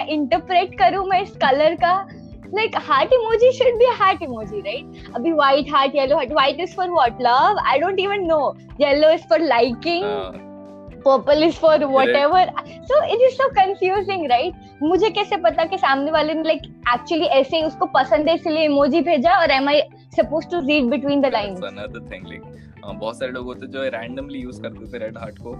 इंटरप्रेट 0.00 0.78
करूँ 0.78 1.06
मैं 1.06 1.22
इस 1.22 1.30
कलर 1.30 1.74
का? 1.74 2.08
Like 2.52 2.74
heart 2.74 3.10
emoji 3.10 3.52
should 3.52 3.78
be 3.78 3.86
a 3.92 3.94
heart 3.94 4.20
emoji 4.20 4.64
right 4.64 5.14
abhi 5.20 5.34
white 5.40 5.68
heart 5.68 5.94
yellow 5.94 6.16
heart 6.16 6.34
white 6.40 6.60
is 6.66 6.74
for 6.74 6.90
what 6.98 7.24
love 7.28 7.62
i 7.64 7.78
don't 7.78 8.00
even 8.00 8.26
know 8.26 8.44
yellow 8.78 9.10
is 9.16 9.24
for 9.24 9.38
liking 9.38 10.04
uh, 10.04 10.30
purple 11.04 11.42
is 11.42 11.56
for 11.56 11.76
whatever 11.88 12.40
so 12.88 12.94
it 13.14 13.20
is 13.28 13.36
so 13.36 13.48
confusing 13.60 14.26
right 14.34 14.64
मुझे 14.82 15.08
कैसे 15.10 15.36
पता 15.44 15.64
कि 15.70 15.78
सामने 15.78 16.10
वाले 16.10 16.34
ने 16.34 16.42
like 16.48 16.66
actually 16.94 17.28
ऐसे 17.38 17.56
ही 17.56 17.62
उसको 17.64 17.86
पसंद 17.94 18.28
है 18.28 18.34
इसलिए 18.34 18.64
इमोजी 18.64 19.00
भेजा 19.08 19.32
और 19.40 19.52
am 19.54 19.68
I 19.68 19.80
supposed 20.18 20.50
to 20.50 20.60
read 20.68 20.90
between 20.90 21.24
the 21.24 21.30
lines 21.30 21.64
another 21.70 22.02
thing 22.10 22.28
like 22.32 22.44
uh, 22.44 22.94
बहुत 22.94 23.18
सारे 23.18 23.32
लोग 23.32 23.46
होते 23.46 23.66
हैं 23.66 23.72
जो 23.72 23.82
रैंडमली 23.96 24.40
यूज़ 24.40 24.60
करते 24.62 24.92
थे 24.92 25.04
रेड 25.04 25.18
हार्ट 25.18 25.38
को 25.46 25.54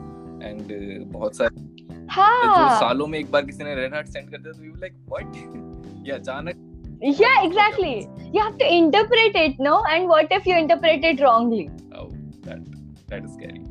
एंड 0.45 0.61
uh, 0.61 1.13
बहुत 1.13 1.37
सारे 1.37 1.67
हाँ 2.11 2.45
जो 2.45 2.79
सालों 2.79 3.07
में 3.07 3.19
एक 3.19 3.31
बार 3.31 3.45
किसी 3.47 3.65
ने 3.65 3.75
रेड 3.75 3.95
हार्ट 3.95 4.09
सेंड 4.09 4.31
कर 4.31 4.39
दिया 4.39 4.53
तो 4.53 4.65
यू 4.65 4.75
लाइक 4.81 4.95
व्हाट 5.09 6.07
ये 6.09 6.13
अचानक 6.15 6.68
yeah 7.02 7.44
exactly 7.44 8.08
you 8.32 8.42
have 8.42 8.58
to 8.58 8.74
interpret 8.74 9.36
it 9.36 9.60
no 9.60 9.84
and 9.90 10.08
what 10.08 10.28
if 10.32 10.46
you 10.46 10.58
interpret 10.58 11.04
it 11.04 11.20
wrongly 11.22 11.70
oh 11.96 12.10
that 12.42 12.60
that 13.08 13.26
is 13.26 13.34
scary 13.34 13.62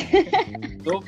so 0.85 1.01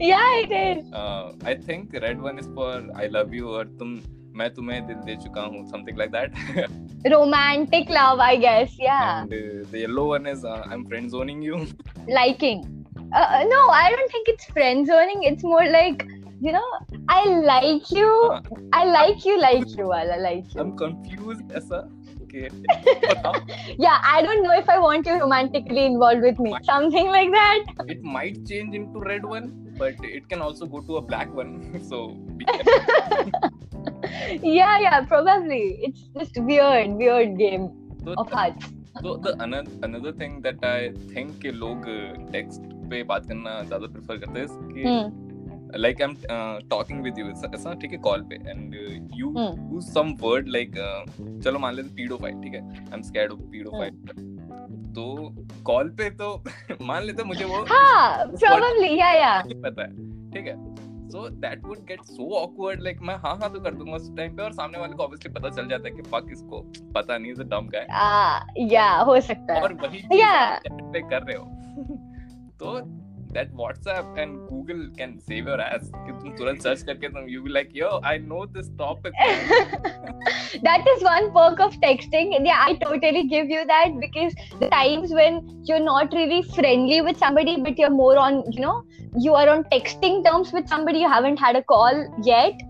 yeah 0.00 0.30
it 0.44 0.52
is 0.60 0.92
uh, 0.92 1.32
i 1.44 1.54
think 1.54 1.92
red 2.02 2.20
one 2.20 2.38
is 2.38 2.48
for 2.54 2.82
i 2.96 3.06
love 3.06 3.32
you 3.34 3.54
or 3.60 3.64
tum 3.78 4.02
मैं 4.36 4.48
तुम्हें 4.54 4.86
दिल 4.86 5.00
दे 5.06 5.14
चुका 5.22 5.42
हूँ 5.54 5.58
something 5.70 5.98
like 6.02 6.12
that 6.12 7.10
romantic 7.14 7.90
love 7.96 8.20
i 8.26 8.36
guess 8.44 8.78
yeah 8.84 9.10
and 9.18 9.34
uh, 9.38 9.66
the 9.72 9.80
yellow 9.80 10.04
one 10.10 10.28
is 10.32 10.46
uh, 10.52 10.62
i'm 10.70 10.86
friend 10.92 11.10
zoning 11.14 11.42
you 11.48 11.58
liking 12.18 12.62
uh, 13.18 13.44
no 13.50 13.60
i 13.80 13.90
don't 13.94 14.14
think 14.14 14.30
it's 14.34 14.48
friend 14.54 14.86
zoning 14.92 15.26
it's 15.32 15.44
more 15.44 15.66
like 15.74 16.06
you 16.42 16.50
know, 16.50 16.68
I 17.08 17.24
like 17.24 17.90
you. 17.90 18.40
I 18.72 18.84
like 18.84 19.24
you, 19.24 19.40
like 19.40 19.76
you. 19.76 19.90
I 19.92 20.16
like 20.16 20.54
you. 20.54 20.60
I'm 20.60 20.76
confused, 20.76 21.42
Essa. 21.52 21.88
Okay. 22.22 22.48
yeah, 23.78 24.00
I 24.02 24.22
don't 24.22 24.42
know 24.42 24.52
if 24.52 24.68
I 24.68 24.78
want 24.78 25.06
you 25.06 25.18
romantically 25.20 25.84
involved 25.84 26.22
with 26.22 26.38
me. 26.38 26.54
Something 26.62 27.08
like 27.08 27.30
that. 27.30 27.64
It 27.88 28.02
might 28.02 28.46
change 28.46 28.74
into 28.74 29.00
red 29.00 29.24
one, 29.24 29.74
but 29.78 29.94
it 30.02 30.28
can 30.28 30.40
also 30.40 30.66
go 30.66 30.80
to 30.80 30.96
a 30.96 31.02
black 31.02 31.32
one. 31.34 31.82
so. 31.88 32.16
yeah, 34.42 34.78
yeah, 34.80 35.04
probably. 35.04 35.78
It's 35.82 36.08
just 36.18 36.38
weird, 36.38 36.92
weird 36.92 37.36
game 37.36 37.70
so 38.04 38.14
of 38.16 38.30
hearts. 38.30 38.66
So 39.00 39.16
the 39.16 39.42
another 39.42 39.70
another 39.82 40.12
thing 40.12 40.40
that 40.42 40.62
I 40.62 40.92
think 41.12 41.40
कि 41.42 41.52
लोग 41.52 41.86
text 42.32 42.60
पे 42.90 43.02
बात 43.10 43.26
करना 43.26 43.62
ज़्यादा 43.68 43.86
prefer 43.92 44.18
करते 44.24 44.40
हैं 44.40 44.48
कि 44.72 45.25
like 45.75 46.01
i'm 46.01 46.15
uh, 46.29 46.59
talking 46.69 47.01
with 47.01 47.17
you. 47.17 47.29
It's 47.29 47.43
ऐसा 47.55 47.73
ठीक 47.81 47.91
है 47.91 47.97
कॉल 47.97 48.21
पे. 48.31 48.37
And 48.53 48.75
uh, 48.75 49.17
you 49.19 49.31
Hmm. 49.37 49.75
use 49.75 49.89
some 49.97 50.13
word 50.23 50.47
like 50.55 50.77
uh, 50.87 51.03
चलो 51.43 51.59
मान 51.59 51.75
लेते 51.75 51.95
pedophile 51.95 52.41
ठीक 52.43 52.53
है? 52.53 52.61
I'm 52.91 53.03
scared 53.09 53.35
of 53.35 53.43
pedophile. 53.53 54.25
तो 54.95 55.35
कॉल 55.65 55.89
पे 55.89 56.09
तो 56.09 56.43
मान 56.81 57.03
लेते 57.03 57.23
मुझे 57.23 57.45
वो 57.45 57.63
हाँ 57.69 58.25
probably 58.25 58.89
yeah 58.99 59.13
yeah. 59.21 59.45
नहीं 59.45 59.61
पता 59.61 59.83
है 59.83 60.31
ठीक 60.31 60.47
है? 60.47 60.55
So 61.09 61.27
that 61.29 61.63
would 61.65 61.77
get 61.77 62.01
so 62.03 62.29
awkward 62.35 62.81
like 62.83 63.01
मैं 63.01 63.15
हाँ 63.15 63.35
हाँ 63.41 63.53
तो 63.53 63.59
कर 63.59 63.73
दूँगा 63.73 63.95
उस 63.95 64.09
टाइम 64.17 64.35
पे 64.35 64.43
और 64.43 64.53
सामने 64.53 64.79
वाले 64.79 64.93
को 64.93 65.03
ऑब्वियसली 65.03 65.33
पता 65.33 65.49
चल 65.49 65.67
जाता 65.69 65.87
है 65.89 65.95
कि 65.95 66.01
फक 66.01 66.27
इसको 66.31 66.59
पता 66.95 67.17
नहीं 67.17 67.31
इज़ 67.31 67.41
अ 67.41 67.43
डम 67.43 67.69
गाय 67.75 67.87
yeah 68.73 69.05
हो 69.05 69.19
सकता 69.19 69.53
है। 69.53 69.61
और 69.61 69.73
वही 69.73 69.99
चीज़ 69.99 70.21
Yeah. 70.21 70.59
पे 70.93 71.01
कर 71.09 71.23
रहे 71.23 71.37
हो। 71.37 71.45
तो 72.59 72.79
that 73.36 73.50
WhatsApp 73.54 74.14
and 74.18 74.36
Google 74.48 74.80
can 74.98 75.16
save 75.28 75.48
your 75.48 75.60
ass 75.60 75.90
कि 75.94 76.12
तुम 76.12 76.36
तुरंत 76.38 76.62
सर्च 76.62 76.82
करके 76.88 77.08
तुम 77.08 77.28
you 77.28 77.42
be 77.42 77.52
like 77.52 77.70
yo 77.76 78.00
I 78.04 78.18
know 78.32 78.44
this 78.56 78.70
topic 78.78 79.12
that 80.64 80.88
is 80.90 81.04
one 81.04 81.28
perk 81.34 81.60
of 81.64 81.76
texting 81.82 82.32
and 82.38 82.48
yeah 82.48 82.64
i 82.64 82.74
totally 82.80 83.22
give 83.28 83.52
you 83.52 83.62
that 83.70 83.94
because 84.02 84.34
the 84.62 84.68
times 84.74 85.14
when 85.18 85.38
you're 85.70 85.84
not 85.84 86.16
really 86.18 86.40
friendly 86.56 86.98
with 87.06 87.22
somebody 87.22 87.54
but 87.68 87.80
you're 87.82 87.94
more 87.94 88.18
on 88.24 88.42
you 88.56 88.66
know 88.66 88.74
you 89.26 89.38
are 89.38 89.46
on 89.54 89.64
texting 89.72 90.20
terms 90.26 90.52
with 90.58 90.68
somebody 90.74 91.06
you 91.06 91.10
haven't 91.14 91.42
had 91.46 91.58
a 91.62 91.64
call 91.72 92.04
yet 92.28 92.62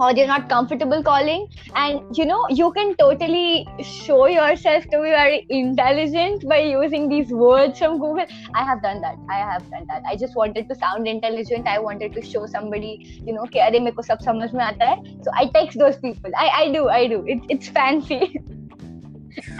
or 0.00 0.12
you're 0.12 0.26
not 0.26 0.48
comfortable 0.48 1.02
calling. 1.02 1.48
And 1.74 2.16
you 2.16 2.24
know 2.24 2.46
you 2.50 2.72
can 2.72 2.94
totally 2.96 3.66
show 3.82 4.26
yourself 4.26 4.84
to 4.84 5.02
be 5.02 5.10
very 5.16 5.46
intelligent 5.48 6.48
by 6.48 6.58
using 6.58 7.08
these 7.08 7.30
words 7.30 7.78
from 7.78 7.98
google. 7.98 8.26
I 8.54 8.64
have 8.64 8.82
done 8.82 9.00
that. 9.02 9.16
I 9.28 9.38
have 9.52 9.68
done 9.70 9.86
that. 9.88 10.02
I 10.06 10.16
just 10.16 10.36
wanted 10.36 10.68
to 10.68 10.74
sound 10.74 11.06
intelligent. 11.06 11.68
I 11.68 11.78
wanted 11.78 12.14
to 12.14 12.22
show 12.22 12.46
somebody 12.46 13.20
you 13.26 13.34
know 13.34 13.42
okay 13.42 13.60
are 13.60 13.80
make 13.88 14.02
sab 14.10 14.24
samajh 14.30 14.56
mein 14.62 15.04
so 15.28 15.36
i 15.42 15.46
text 15.58 15.78
those 15.84 16.00
people. 16.08 16.40
I 16.46 16.48
i 16.62 16.64
do 16.78 16.88
i 16.88 17.06
do. 17.14 17.22
It's 17.36 17.54
it's 17.56 17.76
fancy. 17.80 18.24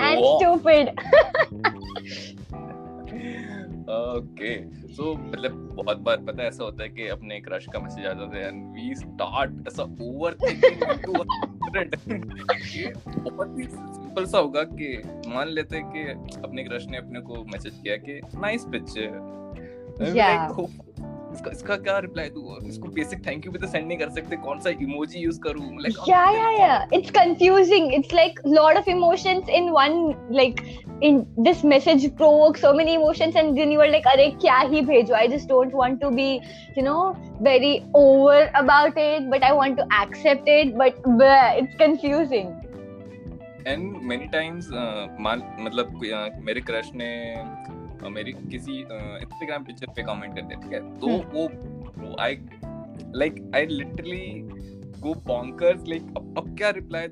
And 0.00 0.25
stupid. 0.37 2.37
Okay. 3.90 4.54
So 4.92 5.14
मतलब 5.14 5.52
बहुत 5.52 5.97
बार 5.97 6.16
पता 6.16 6.42
ऐसा 6.42 6.64
होता 6.64 6.82
है 6.82 6.88
कि 6.88 7.09
अपने 7.09 7.40
crush 7.40 7.66
का 7.73 7.78
message 7.78 8.06
आ 8.06 8.12
जाता 8.12 8.37
है 8.37 8.49
एंड 8.49 8.75
वी 8.75 8.94
स्टार्ट 8.94 9.68
ऐसा 9.68 9.82
ओवर 9.82 10.35
थिंकिंग 10.35 10.82
इनटू 10.82 11.12
बहुत 13.30 13.59
ही 13.59 13.64
सिंपल 13.64 14.25
सा 14.25 14.38
होगा 14.38 14.62
कि 14.62 15.02
मान 15.28 15.49
लेते 15.49 15.76
हैं 15.76 15.90
कि 15.90 16.02
अपने 16.40 16.64
क्रश 16.64 16.87
ने 16.87 16.97
अपने 16.97 17.20
को 17.20 17.44
मैसेज 17.44 17.80
किया 17.82 17.97
कि 17.97 18.20
नाइस 18.35 18.64
पिक्चर 18.64 19.40
Yeah. 20.14 20.49
इसका 21.34 21.50
इसका 21.50 21.76
क्या 21.87 21.99
रिप्लाई 22.06 22.28
दूँ 22.37 22.58
इसको 22.68 22.88
बेसिक 22.99 23.26
थैंक 23.26 23.46
यू 23.46 23.52
भी 23.52 23.58
तो 23.58 23.66
सेंड 23.66 23.87
नहीं 23.87 23.99
कर 23.99 24.10
सकते 24.18 24.37
कौन 24.46 24.60
सा 24.60 24.70
इमोजी 24.87 25.20
यूज़ 25.20 25.40
करूँ 25.46 25.80
like 25.82 25.99
Yeah, 26.10 26.30
yeah, 26.37 26.52
yeah. 26.58 26.99
It's 26.99 27.10
confusing. 27.16 27.90
It's 27.99 28.14
like 28.20 28.40
lot 28.58 28.80
of 28.80 28.88
emotions 28.94 29.52
in 29.58 29.72
one. 29.76 29.99
Like 30.40 30.62
in 31.08 31.20
this 31.49 31.62
message 31.72 32.06
provokes 32.22 32.64
so 32.66 32.72
many 32.80 32.94
emotions, 32.94 33.38
and 33.42 33.60
then 33.60 33.75
you 33.75 33.84
are 33.84 33.90
like, 33.96 34.08
"अरे 34.14 34.30
क्या 34.46 34.58
ही 34.72 34.80
भेजो?" 34.92 35.14
I 35.20 35.26
just 35.34 35.52
don't 35.54 35.76
want 35.82 36.00
to 36.06 36.10
be, 36.20 36.30
you 36.78 36.87
know, 36.88 37.02
very 37.50 37.75
over 38.04 38.40
about 38.64 39.04
it, 39.04 39.30
but 39.34 39.46
I 39.50 39.52
want 39.60 39.80
to 39.82 39.87
accept 40.00 40.50
it. 40.56 40.75
But 40.82 41.00
bleh, 41.20 41.62
it's 41.62 41.78
confusing. 41.84 42.58
And 43.66 43.96
many 44.10 44.26
times 44.32 44.68
मान 45.20 45.42
मतलब 45.60 46.00
uh, 46.00 46.44
मेरे 46.44 46.60
crush 46.60 46.90
ने 46.94 47.10
uh, 47.37 47.60
मेरी 48.09 48.33
किसी 48.50 48.78
इंस्टाग्राम 48.80 49.64
पिक्चर 49.64 49.92
पे 49.97 50.02
कमेंट 50.02 50.35
कर 50.35 50.42
दिया 50.42 50.61
ठीक 50.61 50.73
है 50.73 50.80
तो 50.99 51.07
Hmm. 51.07 51.35
वो 51.35 52.14
I 52.21 52.37
like 53.16 53.40
I 53.57 53.66
literally 53.66 54.26
go 55.00 55.14
bonkers 55.26 55.87
like 55.88 56.02
अब 56.38 56.54
क्या 56.59 56.71
रिप्लाई 56.78 57.09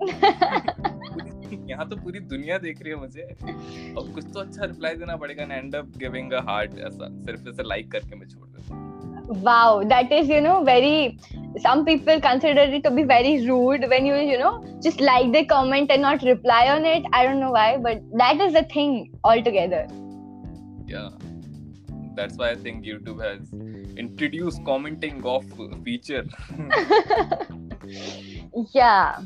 यहाँ 1.71 1.89
तो 1.89 1.97
पूरी 1.97 2.21
दुनिया 2.33 2.59
देख 2.59 2.83
रही 2.83 2.93
है 2.93 2.99
मुझे 3.01 3.23
अब 3.23 4.13
कुछ 4.15 4.25
तो 4.35 4.41
अच्छा 4.41 4.65
रिप्लाई 4.65 4.95
देना 4.97 5.17
पड़ेगा 5.17 5.43
and 5.43 5.53
end 5.53 5.75
up 5.77 5.97
giving 5.99 6.33
a 6.33 6.41
heart 6.49 6.79
ऐसा 6.79 7.09
सिर्फ़ 7.25 7.49
ऐसे 7.49 7.69
लाइक 7.69 7.91
करके 7.93 8.17
मैं 8.17 8.29
छोड़ 8.29 8.47
देता 8.49 8.75
हूँ 8.75 8.87
wow 9.47 9.71
that 9.89 10.13
is 10.19 10.31
you 10.33 10.41
know 10.45 10.53
very 10.67 10.93
some 11.65 11.81
people 11.89 12.21
consider 12.27 12.63
it 12.77 12.85
to 12.85 12.91
be 12.99 13.03
very 13.11 13.33
rude 13.49 13.85
when 13.93 14.07
you 14.11 14.21
you 14.29 14.39
know 14.43 14.53
just 14.87 15.03
like 15.09 15.29
the 15.35 15.43
comment 15.51 15.93
and 15.97 16.03
not 16.07 16.25
reply 16.29 16.61
on 16.75 16.87
it 16.93 17.09
i 17.19 17.25
don't 17.27 17.45
know 17.45 17.51
why 17.57 17.67
but 17.89 18.07
that 18.23 18.41
is 18.47 18.55
the 18.55 18.63
thing 18.75 18.95
altogether 19.33 19.83
yeah 20.88 21.10
that's 22.16 22.38
why 22.38 22.52
I 22.52 22.56
think 22.56 22.86
YouTube 22.86 23.22
has 23.24 23.52
introduced 23.98 24.64
commenting 24.66 25.24
off 25.24 25.46
feature 25.84 26.26
yeah 28.74 29.22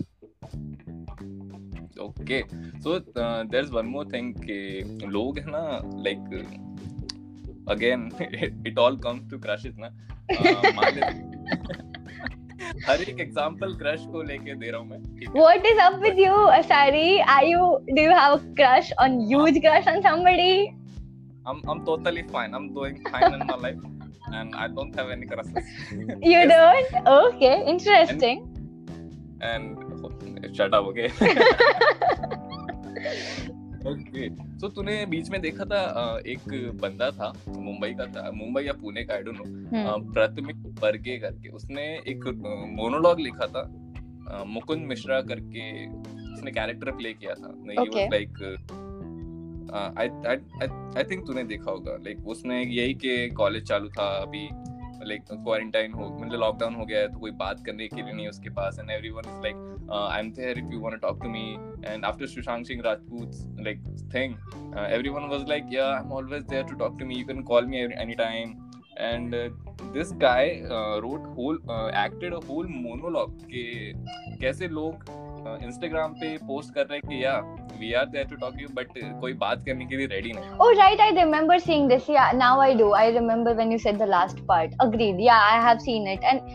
okay 2.00 2.44
so 2.82 3.02
uh, 3.16 3.44
there's 3.50 3.72
one 3.72 3.88
more 3.88 4.06
thing 4.06 4.34
कि 4.46 5.08
लोग 5.08 5.40
है 5.40 5.46
ना 5.48 5.64
like 6.08 6.28
again 7.76 8.10
it 8.66 8.78
all 8.78 8.98
comes 9.08 9.30
to 9.32 9.40
crushes 9.46 9.78
ना 9.78 9.92
uh, 10.32 10.74
मान 10.76 10.96
लेते 10.96 11.26
हर 12.88 13.02
एक 13.10 13.20
example 13.20 13.74
crush 13.78 14.06
को 14.12 14.22
लेके 14.24 14.54
दे 14.56 14.70
रहा 14.72 14.82
हूँ 14.82 14.90
मैं 14.90 15.04
ठीक 15.04 15.30
है 15.30 15.42
what 15.42 15.68
is 15.72 15.80
up 15.86 15.96
with 16.06 16.20
you 16.24 16.36
asari 16.58 17.08
are 17.36 17.46
you 17.52 17.70
do 17.98 18.06
you 18.08 18.18
have 18.20 18.36
a 18.38 18.42
crush 18.60 18.92
on 19.06 19.20
huge 19.32 19.60
crush 19.66 19.90
on 19.94 20.02
somebody 20.08 20.52
I'm 21.47 21.61
I'm 21.71 21.81
totally 21.85 22.23
fine 22.35 22.55
I'm 22.55 22.67
doing 22.75 22.97
fine 23.13 23.33
in 23.35 23.41
my 23.47 23.57
life 23.57 23.81
and 24.41 24.55
I 24.65 24.69
don't 24.69 24.95
have 25.01 25.11
any 25.11 25.27
crushes 25.27 25.71
you 25.93 26.39
Yes. 26.39 26.53
don't 26.55 27.09
okay 27.15 27.55
interesting 27.75 28.39
and 29.41 29.65
and 30.45 30.57
shut 30.61 30.73
up 30.81 30.85
okay 30.93 31.09
okay 33.91 34.29
so 34.61 34.69
तूने 34.75 34.95
बीच 35.13 35.29
में 35.31 35.41
देखा 35.43 35.65
था 35.71 35.79
एक 36.33 36.45
बंदा 36.83 37.11
था 37.19 37.33
मुंबई 37.49 37.89
का 38.01 38.07
था 38.17 38.31
मुंबई 38.35 38.63
या 38.65 38.73
पुणे 38.83 39.03
का 39.05 39.15
आई 39.15 39.23
डोंट 39.29 39.39
नो 39.39 39.45
Hmm. 39.73 40.13
प्रथमिक 40.15 40.57
बर्गे 40.81 41.17
करके 41.19 41.49
उसने 41.59 41.85
एक 42.13 42.25
मोनोलॉग 42.81 43.21
लिखा 43.21 43.47
था 43.57 43.63
मुकुंद 44.55 44.85
मिश्रा 44.89 45.21
करके 45.31 45.65
उसने 46.35 46.51
कैरेक्टर 46.59 46.91
प्ले 47.01 47.13
किया 47.23 47.35
था 47.41 47.55
ही 47.71 48.07
लाइक 48.15 48.39
Uh, 49.73 49.99
आई 49.99 51.05
थिंक 51.05 51.27
तूने 51.27 51.45
देखा 51.45 51.71
होगा 51.71 51.93
लाइक 51.93 52.27
उसने 52.27 52.63
यही 52.63 52.95
के 52.95 53.31
कॉलेज 53.31 53.63
चालू 53.65 53.89
था, 53.89 54.07
अभी 54.23 54.49
लाइक 55.09 55.23
क्वारंटाइन 55.33 55.93
हो 55.93 56.19
मतलब 56.21 56.41
लॉकडाउन 56.41 56.75
हो 56.75 56.85
गया 56.85 57.01
है 57.01 57.09
तो 57.09 57.19
कोई 57.19 57.31
बात 57.31 57.63
करने 57.67 57.89
के 57.89 58.03
लिए 58.03 58.13
नहीं 58.13 58.29
उसके 58.29 58.51
पास 58.51 58.79
and 58.81 58.91
every 58.91 59.09
is 59.09 59.29
like 59.29 59.89
I 60.13 60.21
am 60.21 60.33
there 60.33 60.59
if 60.59 60.73
you 60.73 60.81
want 60.81 61.03
talk 61.03 61.23
to 61.23 61.29
me 61.29 61.57
and 61.87 62.05
after 62.05 62.27
Sushant 62.27 62.67
Singh 62.67 62.83
Rajput 62.85 63.61
like 63.61 63.79
thing 64.15 64.35
everyone 65.09 65.47
like 65.49 65.65
yeah 65.73 65.87
I 65.95 66.05
am 66.05 66.13
always 66.13 66.43
there 66.43 66.65
to 66.65 66.75
talk 66.75 66.99
to 66.99 67.07
me 67.07 67.15
you 67.15 67.27
can 67.27 67.43
call 67.43 67.67
me 67.67 67.79
any 67.79 68.15
time 68.15 68.51
and 68.99 69.35
this 69.83 70.13
guy 70.13 70.61
wrote 71.01 71.21
whole 71.39 71.57
acted 71.97 72.35
a 72.35 72.47
whole 72.49 72.67
monologue 72.67 73.41
के 73.45 73.93
कैसे 74.37 74.69
लोग 74.69 74.95
uh, 74.95 75.65
Instagram 75.65 76.13
पे 76.13 76.37
post 76.37 76.75
कर 76.75 76.87
रहे 76.87 76.99
हैं 76.99 77.19
कि 77.19 77.25
yeah 77.25 77.41
we 77.83 77.93
are 78.01 78.07
there 78.17 78.27
to 78.33 78.37
talk 78.47 78.61
you 78.61 78.69
but 78.81 78.99
कोई 79.21 79.33
बात 79.45 79.65
करने 79.67 79.87
के 79.87 79.97
लिए 79.97 80.07
रेडी 80.17 80.33
नहीं 80.33 80.51
Oh, 80.67 80.71
right. 80.81 81.01
I 81.07 81.11
remember 81.21 81.59
seeing 81.69 81.89
this. 81.93 82.09
Yeah, 82.17 82.33
now 82.43 82.53
I 82.67 82.75
do. 82.83 82.91
I 83.05 83.07
remember 83.21 83.55
when 83.61 83.73
you 83.77 83.81
said 83.87 83.99
the 84.05 84.11
last 84.17 84.45
part. 84.53 84.77
Agreed. 84.87 85.25
Yeah, 85.29 85.49
I 85.55 85.57
have 85.69 85.83
seen 85.87 86.07
it. 86.15 86.29
And 86.33 86.53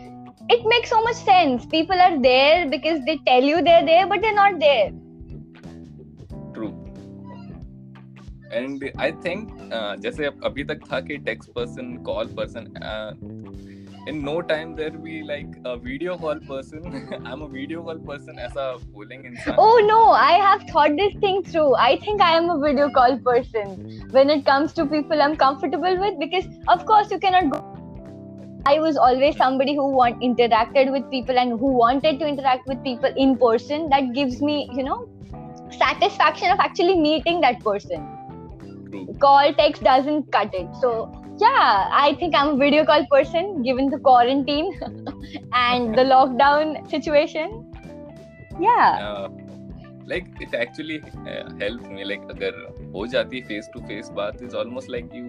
it 0.56 0.64
makes 0.74 0.94
so 0.94 1.00
much 1.02 1.18
sense. 1.30 1.66
People 1.66 2.00
are 2.06 2.18
there 2.28 2.68
because 2.70 3.04
they 3.10 3.18
tell 3.26 3.48
you 3.52 3.62
they're 3.68 3.86
there, 3.90 4.06
but 4.06 4.26
they're 4.26 4.40
not 4.40 4.58
there. 4.64 4.88
true 6.54 6.68
true 6.68 6.68
and 8.52 8.84
I 9.00 9.12
think 9.24 9.48
जैसे 10.02 10.26
अभी 10.44 10.64
तक 10.64 10.80
था 10.92 11.00
कि 11.08 11.16
text 11.26 11.50
person 11.58 11.96
call 12.06 12.34
in 14.10 14.20
no 14.24 14.40
time 14.50 14.74
there 14.74 14.90
will 14.90 15.06
be 15.06 15.22
like 15.22 15.56
a 15.70 15.76
video 15.86 16.16
call 16.16 16.38
person 16.50 17.22
i'm 17.30 17.42
a 17.46 17.48
video 17.54 17.82
call 17.88 17.98
person 18.10 18.38
as 18.38 18.56
a 18.56 18.66
bowling 18.92 19.24
instructor. 19.24 19.60
oh 19.64 19.78
no 19.86 19.98
i 20.10 20.32
have 20.32 20.62
thought 20.70 20.96
this 21.00 21.16
thing 21.24 21.42
through 21.48 21.74
i 21.86 21.96
think 22.04 22.22
i 22.28 22.30
am 22.36 22.48
a 22.50 22.58
video 22.66 22.90
call 22.98 23.18
person 23.30 23.74
hmm. 23.74 24.08
when 24.18 24.30
it 24.36 24.44
comes 24.46 24.72
to 24.78 24.86
people 24.86 25.26
i'm 25.26 25.36
comfortable 25.36 25.98
with 26.04 26.18
because 26.18 26.46
of 26.76 26.86
course 26.86 27.10
you 27.10 27.18
cannot 27.26 27.50
go 27.56 27.64
I 28.66 28.80
was 28.80 28.96
always 28.98 29.36
somebody 29.36 29.74
who 29.74 29.88
want, 29.90 30.20
interacted 30.20 30.90
with 30.92 31.10
people 31.10 31.38
and 31.38 31.58
who 31.58 31.68
wanted 31.72 32.18
to 32.18 32.26
interact 32.26 32.66
with 32.66 32.82
people 32.84 33.10
in 33.16 33.38
person. 33.38 33.88
That 33.88 34.12
gives 34.12 34.42
me, 34.42 34.68
you 34.74 34.82
know, 34.82 35.08
satisfaction 35.70 36.50
of 36.50 36.58
actually 36.58 36.98
meeting 36.98 37.40
that 37.42 37.60
person. 37.60 38.06
Call 39.20 39.54
text 39.54 39.82
doesn't 39.82 40.30
cut 40.32 40.52
it. 40.52 40.68
So 40.82 41.17
yeah 41.41 41.89
i 42.05 42.15
think 42.19 42.35
i'm 42.35 42.49
a 42.55 42.57
video 42.57 42.85
call 42.85 43.05
person 43.11 43.61
given 43.63 43.89
the 43.89 43.99
quarantine 43.99 44.69
and 45.53 45.95
the 45.97 46.03
lockdown 46.15 46.75
situation 46.89 47.55
yeah 48.59 48.89
Uh, 49.07 49.27
like 50.11 50.25
it 50.45 50.53
actually 50.61 50.95
uh, 51.33 51.43
helps 51.59 51.85
me 51.97 52.05
like 52.11 52.23
अगर 52.31 52.55
हो 52.95 53.05
जाती 53.13 53.41
face 53.49 53.69
to 53.73 53.79
face 53.91 54.09
बात 54.19 54.41
is 54.47 54.55
almost 54.61 54.91
like 54.95 55.13
you 55.19 55.25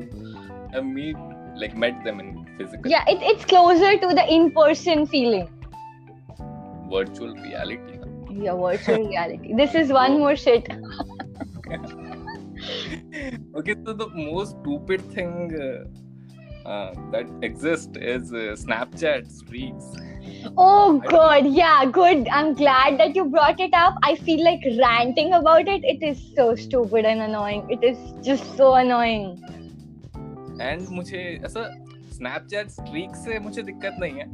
uh, 0.77 0.83
meet 0.97 1.21
like 1.65 1.77
met 1.85 2.01
them 2.07 2.21
in 2.25 2.33
physical 2.61 2.91
Yeah, 2.95 3.05
it, 3.15 3.23
it's 3.33 3.45
closer 3.53 3.93
to 4.07 4.09
the 4.21 4.25
in-person 4.39 5.07
feeling. 5.15 5.47
virtual 6.95 7.31
reality 7.45 8.01
Yeah, 8.45 8.57
virtual 8.63 9.07
reality. 9.11 9.55
This 9.61 9.75
is 9.83 9.93
one 9.93 10.19
more 10.25 10.35
shit. 10.37 10.69
okay 13.57 13.75
so 13.85 13.93
the 13.93 14.09
most 14.15 14.57
stupid 14.61 15.01
thing 15.13 15.35
uh, 15.67 16.69
uh, 16.69 16.91
that 17.13 17.27
exists 17.43 17.97
is 17.97 18.33
uh, 18.33 18.57
snapchat 18.65 19.31
streaks 19.31 19.95
Oh 20.57 21.01
god, 21.09 21.47
yeah, 21.47 21.85
good. 21.85 22.29
I'm 22.29 22.55
glad 22.55 22.99
that 22.99 23.15
you 23.17 23.25
brought 23.27 23.61
it 23.61 23.75
up. 23.75 23.97
I 24.03 24.15
feel 24.17 24.43
like 24.45 24.61
ranting 24.79 25.33
about 25.33 25.69
it. 25.69 25.85
It 25.85 26.03
is 26.03 26.23
so 26.37 26.55
stupid 26.55 27.05
and 27.05 27.21
annoying. 27.21 27.67
It 27.71 27.85
is 27.85 27.99
just 28.23 28.57
so 28.57 28.75
annoying. 28.75 29.27
And 30.61 30.89
मुझे 30.97 31.21
ऐसा 31.45 31.63
Snapchat 32.17 32.69
streak 32.71 33.17
से 33.17 33.39
मुझे 33.45 33.63
दिक्कत 33.63 33.97
नहीं 34.01 34.19
है 34.19 34.27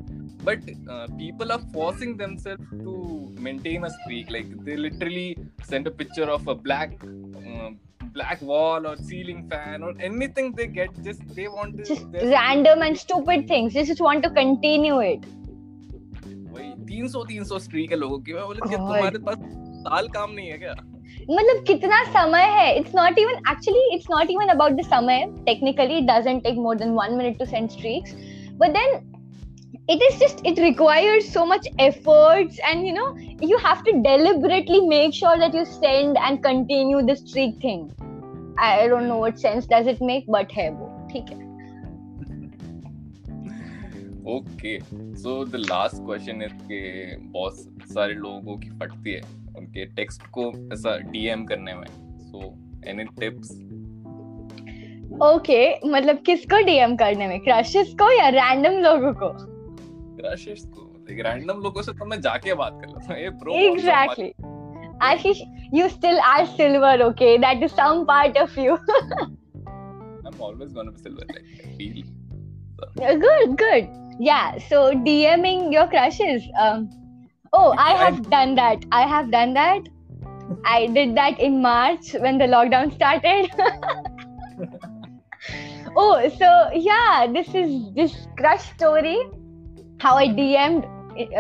but 0.45 0.65
people 0.89 1.51
are 1.51 1.59
forcing 1.75 2.15
themselves 2.19 2.71
to 2.73 2.97
maintain 3.45 3.83
a 3.83 3.89
streak 3.95 4.33
like 4.33 4.57
they 4.65 4.77
literally 4.77 5.35
send 5.71 5.89
a 5.89 5.91
picture 5.99 6.29
of 6.29 6.49
a 6.49 6.55
black 6.67 6.99
black 7.01 7.34
wall 8.43 8.87
or 8.87 8.97
ceiling 8.97 9.49
fan 9.49 9.83
or 9.83 9.95
anything 10.01 10.53
they 10.53 10.67
get 10.67 10.91
just 11.03 11.21
they 11.35 11.49
want 11.49 11.77
to 11.77 11.85
Just 11.85 12.11
their- 12.13 12.31
random 12.31 12.83
and 12.83 12.99
stupid 12.99 13.47
things. 13.49 13.75
They 13.75 13.85
just 13.85 14.01
want 14.01 14.23
to 14.25 14.31
continue 14.31 15.01
it. 15.01 15.27
वही 16.53 16.71
300 16.87 17.25
300 17.27 17.59
streak 17.65 17.91
है 17.91 17.97
लोगों 17.99 18.19
की 18.19 18.33
मैं 18.33 18.45
बोले 18.47 18.61
कि 18.61 18.77
God. 18.77 18.79
तुम्हारे 18.79 19.19
पास 19.27 19.39
साल 19.83 20.09
काम 20.15 20.33
नहीं 20.33 20.49
है 20.49 20.59
क्या 20.59 20.75
मतलब 21.31 21.65
कितना 21.67 22.03
समय 22.13 22.43
है 22.57 22.75
it's 22.79 22.95
not 22.95 23.19
even 23.19 23.39
actually 23.51 23.95
it's 23.95 24.07
not 24.11 24.31
even 24.31 24.49
about 24.55 24.73
the 24.73 24.85
समय 24.87 25.25
technically 25.47 25.99
it 25.99 26.05
doesn't 26.11 26.43
take 26.45 26.57
more 26.59 26.77
than 26.79 26.91
one 26.95 27.15
minute 27.19 27.39
to 27.39 27.45
send 27.45 27.71
streaks 27.71 28.15
but 28.61 28.77
then 28.79 29.01
it 29.93 30.03
is 30.07 30.19
just 30.19 30.41
it 30.49 30.59
requires 30.63 31.29
so 31.35 31.45
much 31.45 31.65
efforts 31.85 32.59
and 32.71 32.87
you 32.89 32.93
know 32.97 33.07
you 33.51 33.57
have 33.63 33.81
to 33.87 33.95
deliberately 34.03 34.81
make 34.91 35.17
sure 35.17 35.33
that 35.39 35.57
you 35.59 35.65
send 35.71 36.21
and 36.27 36.41
continue 36.45 37.01
the 37.09 37.17
streak 37.21 37.57
thing 37.65 37.81
I 38.60 38.88
don't 38.88 39.08
know 39.08 39.20
what 39.20 39.40
sense 39.40 39.66
does 39.68 39.88
it 39.88 40.02
make 40.02 40.28
but 40.36 40.52
है 40.52 40.70
वो 40.72 40.86
ठीक 41.12 41.30
है। 41.30 41.44
Okay 44.36 44.80
so 45.16 45.46
the 45.46 45.56
last 45.56 45.96
question 45.96 46.42
is 46.42 46.54
के 46.54 47.18
बहुत 47.18 47.56
सारे 47.94 48.14
लोगों 48.14 48.58
की 48.58 48.70
फटती 48.70 49.14
है 49.14 49.22
उनके 49.58 49.86
टेक्स्ट 49.86 50.22
को 50.28 50.52
ऐसा 50.74 50.98
डीएम 50.98 51.46
करने 51.46 51.74
में। 51.74 51.88
सो 52.22 52.54
एनी 52.88 53.04
टिप्स 53.04 53.52
ओके 55.24 55.90
मतलब 55.90 56.18
किसको 56.18 56.64
डीएम 56.66 56.96
करने 56.96 57.28
में? 57.28 57.40
क्रशेस 57.40 57.94
को 57.94 58.12
या 58.12 58.30
रैंडम 58.30 58.72
लोगों 58.72 59.14
को? 59.14 59.30
क्रशेस 60.18 60.66
को 60.66 60.92
रैंडम 61.10 61.62
लोगों 61.62 61.82
से 61.82 61.92
तो 61.92 62.06
मैं 62.06 62.22
जाके 62.22 62.54
बात 62.54 62.80
कर 62.82 62.88
लेता 62.88 63.14
हूँ 63.14 63.22
ये 63.22 63.30
bro 63.30 63.54
exactly. 63.54 64.55
Ashish, 65.06 65.42
you 65.72 65.90
still 65.90 66.20
are 66.20 66.46
silver, 66.46 67.04
okay? 67.10 67.38
That 67.38 67.62
is 67.62 67.72
some 67.72 68.06
part 68.06 68.38
of 68.38 68.56
you. 68.58 68.80
I'm 69.68 70.40
always 70.40 70.74
gonna 70.74 70.92
be 70.92 71.02
silver, 71.02 71.24
like 71.28 71.44
really. 71.80 72.06
So. 72.80 73.20
Good, 73.20 73.58
good. 73.58 73.90
Yeah. 74.20 74.58
So 74.70 74.94
DMing 74.94 75.72
your 75.72 75.88
crushes. 75.88 76.44
Um, 76.60 76.90
oh, 77.54 77.74
I 77.78 77.92
have 77.92 78.30
done 78.30 78.56
that. 78.56 78.84
I 78.92 79.08
have 79.08 79.32
done 79.32 79.54
that. 79.54 79.82
I 80.64 80.88
did 80.88 81.16
that 81.18 81.40
in 81.40 81.62
March 81.62 82.14
when 82.14 82.38
the 82.38 82.46
lockdown 82.46 82.94
started. 82.94 83.50
oh, 85.96 86.30
so 86.38 86.70
yeah, 86.74 87.28
this 87.32 87.54
is 87.54 87.94
this 87.94 88.28
crush 88.38 88.72
story. 88.74 89.18
How 90.00 90.16
I 90.16 90.28
DM'd 90.28 90.86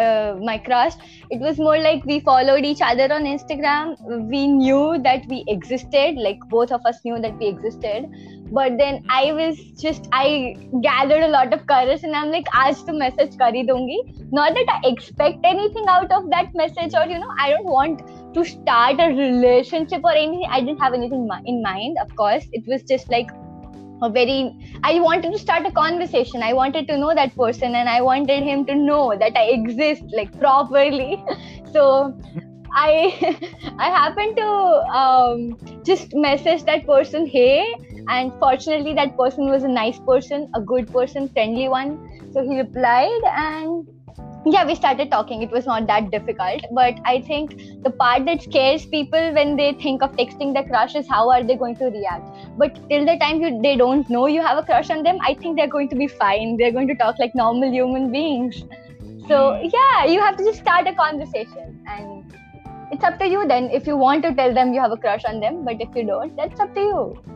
uh, 0.03 0.35
my 0.41 0.57
crush 0.57 0.93
it 1.29 1.39
was 1.39 1.57
more 1.57 1.77
like 1.77 2.05
we 2.05 2.19
followed 2.19 2.65
each 2.65 2.81
other 2.81 3.11
on 3.13 3.23
instagram. 3.23 3.95
We 4.29 4.47
knew 4.47 4.99
that 5.03 5.25
we 5.27 5.43
existed 5.47 6.15
like 6.15 6.39
both 6.49 6.71
of 6.71 6.81
us 6.85 6.99
knew 7.03 7.19
that 7.19 7.37
we 7.37 7.47
existed. 7.47 8.09
But 8.51 8.77
then 8.77 9.03
i 9.09 9.31
was 9.33 9.57
just 9.83 10.07
i 10.11 10.55
gathered 10.81 11.23
a 11.23 11.27
lot 11.27 11.51
of 11.51 11.65
courage 11.65 12.03
and 12.03 12.15
i'm 12.15 12.29
like 12.31 12.45
aaj 12.59 12.83
to 12.89 12.93
message 12.93 13.37
kar 13.39 13.49
hi 13.55 13.63
dungi 13.69 13.97
not 14.39 14.59
that 14.59 14.69
i 14.73 14.91
expect 14.91 15.47
anything 15.51 15.89
out 15.95 16.13
of 16.19 16.29
that 16.35 16.53
message 16.61 16.93
or 16.99 17.05
you 17.13 17.17
know 17.23 17.33
i 17.45 17.49
don't 17.49 17.71
want 17.77 18.05
to 18.35 18.43
start 18.43 18.99
a 18.99 19.07
relationship 19.07 20.03
or 20.03 20.11
anything. 20.11 20.45
I 20.49 20.59
didn't 20.59 20.79
have 20.79 20.93
anything 20.93 21.27
in 21.45 21.61
mind 21.61 21.97
of 22.01 22.13
course. 22.15 22.45
It 22.51 22.67
was 22.67 22.83
just 22.83 23.09
like 23.09 23.29
a 24.01 24.09
very 24.09 24.37
i 24.83 24.99
wanted 24.99 25.31
to 25.31 25.39
start 25.39 25.65
a 25.65 25.71
conversation. 25.71 26.43
I 26.43 26.53
wanted 26.53 26.87
to 26.87 26.97
know 26.97 27.13
that 27.15 27.35
person 27.35 27.75
and 27.75 27.89
i 27.89 28.01
wanted 28.01 28.43
him 28.43 28.65
to 28.65 28.75
know 28.75 29.15
that 29.17 29.37
i 29.37 29.45
exist 29.59 30.03
like 30.13 30.37
properly. 30.39 31.23
So 31.75 32.17
i 32.73 32.91
i 33.79 33.89
happened 33.89 34.37
to 34.37 34.47
um, 35.01 35.83
just 35.83 36.13
message 36.13 36.63
that 36.69 36.85
person 36.85 37.25
hey 37.25 37.65
and 38.07 38.31
fortunately 38.39 38.93
that 38.93 39.17
person 39.17 39.49
was 39.49 39.63
a 39.63 39.67
nice 39.67 39.99
person 39.99 40.49
a 40.55 40.61
good 40.61 40.91
person 40.91 41.29
friendly 41.29 41.67
one. 41.69 41.97
So 42.33 42.43
he 42.43 42.57
replied 42.57 43.21
and 43.25 43.87
yeah 44.46 44.64
we 44.64 44.74
started 44.74 45.10
talking 45.10 45.42
it 45.42 45.50
was 45.50 45.66
not 45.66 45.86
that 45.86 46.10
difficult 46.10 46.62
but 46.72 46.98
i 47.04 47.20
think 47.20 47.50
the 47.82 47.90
part 47.90 48.24
that 48.24 48.42
scares 48.42 48.86
people 48.86 49.34
when 49.34 49.54
they 49.54 49.72
think 49.74 50.02
of 50.02 50.12
texting 50.12 50.54
their 50.54 50.64
crush 50.64 50.94
is 50.94 51.06
how 51.06 51.30
are 51.30 51.42
they 51.42 51.54
going 51.54 51.76
to 51.76 51.86
react 51.86 52.26
but 52.56 52.74
till 52.88 53.04
the 53.04 53.16
time 53.18 53.42
you 53.42 53.60
they 53.60 53.76
don't 53.76 54.08
know 54.08 54.26
you 54.26 54.40
have 54.40 54.56
a 54.56 54.62
crush 54.62 54.88
on 54.88 55.02
them 55.02 55.18
i 55.20 55.34
think 55.34 55.58
they're 55.58 55.74
going 55.76 55.88
to 55.88 55.96
be 55.96 56.06
fine 56.06 56.56
they're 56.56 56.72
going 56.72 56.88
to 56.88 56.94
talk 56.94 57.18
like 57.18 57.34
normal 57.34 57.70
human 57.70 58.10
beings 58.10 58.62
so 59.28 59.60
yeah 59.74 60.06
you 60.06 60.20
have 60.20 60.36
to 60.38 60.44
just 60.44 60.60
start 60.60 60.86
a 60.86 60.94
conversation 60.94 61.84
and 61.86 62.32
it's 62.92 63.04
up 63.04 63.18
to 63.18 63.28
you 63.28 63.46
then 63.46 63.68
if 63.70 63.86
you 63.86 63.96
want 63.96 64.22
to 64.22 64.34
tell 64.34 64.54
them 64.54 64.72
you 64.72 64.80
have 64.80 64.92
a 64.92 64.96
crush 64.96 65.24
on 65.26 65.38
them 65.38 65.64
but 65.66 65.80
if 65.80 65.94
you 65.94 66.06
don't 66.06 66.34
that's 66.34 66.58
up 66.58 66.74
to 66.74 66.80
you 66.80 67.30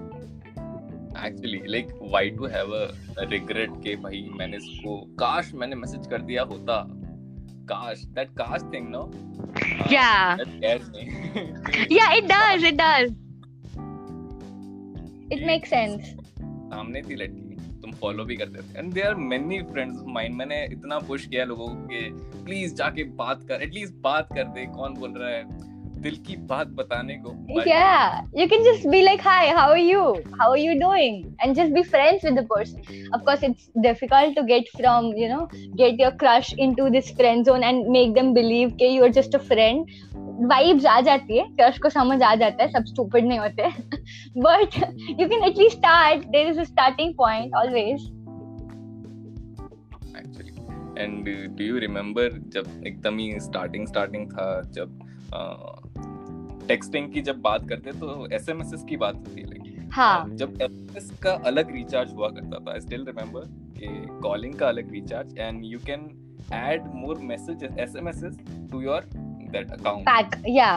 actually 1.23 1.61
like 1.71 1.89
why 2.03 2.31
to 2.39 2.47
have 2.55 2.73
a 2.75 3.25
regret 3.31 3.71
के 3.83 3.95
भाई 4.03 4.29
मैंने 4.39 4.57
इसको 4.57 4.97
काश 5.19 5.53
मैंने 5.55 5.77
message 5.77 6.07
कर 6.11 6.23
दिया 6.31 6.43
होता 6.53 6.79
काश 7.72 8.06
cast 8.40 8.70
thing 8.74 8.92
no? 8.92 9.02
Uh, 9.02 9.90
Yeah. 9.92 10.38
that 10.38 10.48
scares 10.58 10.90
me 10.94 11.04
yeah 11.90 12.14
it 12.14 12.28
does 12.28 12.64
it 12.64 12.78
does. 12.78 13.12
It 15.32 15.46
makes 15.46 15.70
sense. 15.70 16.04
सामने 16.74 17.02
थी 17.02 17.16
लड़की 17.16 17.56
तुम 17.82 17.92
फॉलो 17.92 18.24
भी 18.26 18.36
करते 18.36 18.62
थे। 18.62 18.80
And 18.80 18.94
there 18.94 19.16
many 19.16 19.62
friends 19.62 20.02
mind 20.08 20.36
मैंने 20.36 20.64
इतना 20.66 21.00
पुश 21.00 21.26
किया 21.28 21.46
लोगों 21.46 21.68
कि 21.68 22.00
प्लीज़ 22.46 22.76
जाके 22.76 23.04
बात 23.04 23.44
कर 23.44 23.62
एटलीस्ट 23.62 23.94
बात 23.94 24.30
कर 24.34 24.44
दे 24.44 24.66
कौन 24.66 24.94
बोल 24.94 25.14
रहा 25.18 25.30
है? 25.30 25.44
दिल 26.02 26.16
की 26.28 26.36
बात 26.52 26.68
बताने 26.80 27.16
को 27.26 27.34
yeah 27.68 28.22
you 28.40 28.48
can 28.54 28.64
just 28.68 28.86
be 28.94 29.02
like 29.06 29.24
hi 29.28 29.40
how 29.60 29.68
are 29.70 29.84
you 29.84 30.04
how 30.42 30.50
are 30.50 30.62
you 30.64 30.76
doing 30.82 31.18
and 31.44 31.60
just 31.62 31.74
be 31.78 31.84
friends 31.96 32.28
with 32.28 32.38
the 32.40 32.46
person 32.52 32.86
of 33.18 33.26
course 33.30 33.48
it's 33.48 33.70
difficult 33.88 34.38
to 34.40 34.46
get 34.52 34.72
from 34.78 35.10
you 35.24 35.30
know 35.34 35.42
get 35.84 36.04
your 36.04 36.12
crush 36.24 36.54
into 36.68 36.90
this 36.98 37.12
friend 37.22 37.52
zone 37.52 37.68
and 37.72 37.92
make 37.98 38.16
them 38.20 38.34
believe 38.40 38.78
कि 38.84 38.94
you 38.96 39.10
are 39.10 39.14
just 39.20 39.42
a 39.42 39.44
friend 39.52 39.98
vibes 40.48 40.86
आ 40.86 41.00
जाती 41.02 41.38
है 41.38 41.44
crush 41.56 41.78
को 41.84 41.90
समझ 41.90 42.22
आ 42.24 42.34
जाता 42.42 42.64
है 42.64 42.72
सब 42.72 42.86
stupid 42.86 43.26
नहीं 43.28 43.40
होते 43.40 43.68
but 44.46 44.78
you 45.20 45.28
can 45.28 45.44
at least 45.44 45.78
start 45.78 46.26
there 46.36 46.48
is 46.48 46.60
a 46.60 46.64
starting 46.64 47.14
point 47.18 47.56
always 47.62 48.06
actually 50.20 51.04
and 51.04 51.26
do 51.58 51.64
you 51.64 51.78
remember 51.80 52.40
जब 52.54 52.72
एकदम 52.88 53.18
ही 53.20 53.40
स्टार्टिंग 53.40 53.88
स्टार्टिंग 53.88 54.32
था 54.32 54.50
जब 54.80 54.98
टेक्सटिंग 56.68 57.12
की 57.14 57.22
जब 57.22 57.42
बात 57.42 57.68
करते 57.70 57.92
तो 57.92 58.28
एसएमएस 58.34 58.84
की 58.90 58.98
बात 58.98 59.16
होती 59.16 59.42
है 59.42 59.88
हाँ। 59.90 60.30
जब 60.30 60.62
एसएमएस 60.62 61.12
का 61.24 61.32
अलग 61.46 61.72
रिचार्ज 61.72 62.14
हुआ 62.14 62.28
करता 62.30 62.60
था 62.60 62.74
आई 62.74 62.80
स्टिल 62.80 63.06
रिमेम्बर 63.06 63.46
कि 63.80 64.20
कॉलिंग 64.24 64.54
का 64.54 64.68
अलग 64.68 64.92
recharge 64.92 65.38
and 65.38 65.62
you 65.66 65.80
can 65.80 66.10
add 66.54 66.84
more 66.96 67.20
messages 67.24 67.78
SMS 67.80 68.24
to 68.72 68.82
your 68.82 69.10
that 69.16 69.72
account 69.72 70.10
pack 70.10 70.42
yeah 70.48 70.72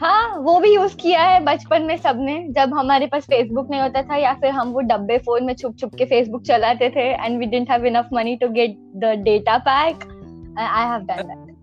हाँ। 0.00 0.36
वो 0.38 0.58
भी 0.60 0.74
यूज़ 0.74 0.96
किया 0.96 1.22
है 1.22 1.40
बचपन 1.44 1.82
में 1.82 1.96
सबने 1.96 2.36
जब 2.48 2.74
हमारे 2.74 3.06
पास 3.06 3.24
फेसबुक 3.24 3.70
नहीं 3.70 3.80
होता 3.80 4.02
था 4.02 4.16
या 4.16 4.34
फिर 4.34 4.50
हम 4.50 4.68
वो 4.72 4.80
डब्बे 4.80 5.18
फ़ोन 5.18 5.44
में 5.44 5.54
छुप 5.54 5.76
छुप 5.78 5.94
के 5.94 6.04
फेसबुक 6.04 6.42
चलाते 6.42 6.90
थे 6.90 7.08
and 7.14 7.38
we 7.38 7.46
didn't 7.46 7.70
have 7.70 7.86
enough 7.86 8.08
money 8.12 8.36
to 8.36 8.48
get 8.48 8.78
the 8.96 9.14
data 9.24 9.58
pack 9.68 10.04
I 10.60 10.86
have 10.86 11.00
done 11.00 11.26
that 11.28 11.57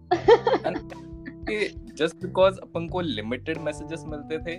just 1.98 2.16
because 2.16 2.60
अपन 2.60 2.88
को 2.88 3.02
लिमिटेड 3.02 3.58
मैसेजेस 3.58 4.04
मिलते 4.08 4.38
थे 4.38 4.58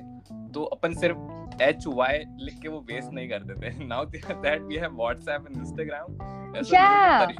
तो 0.52 0.62
अपन 0.62 0.94
सिर्फ़ 0.94 1.16
एच 1.62 1.84
वाई 1.86 2.18
लिख 2.18 2.58
के 2.62 2.68
वो 2.68 2.80
वेस्ट 2.80 3.12
नहीं 3.12 3.28
करते 3.28 3.54
थे। 3.54 3.84
Now 3.84 4.04
that 4.04 4.62
we 4.62 4.76
have 4.76 4.96
WhatsApp 4.96 5.46
and 5.50 5.56
Instagram 5.56 6.16
Yeah. 6.56 7.30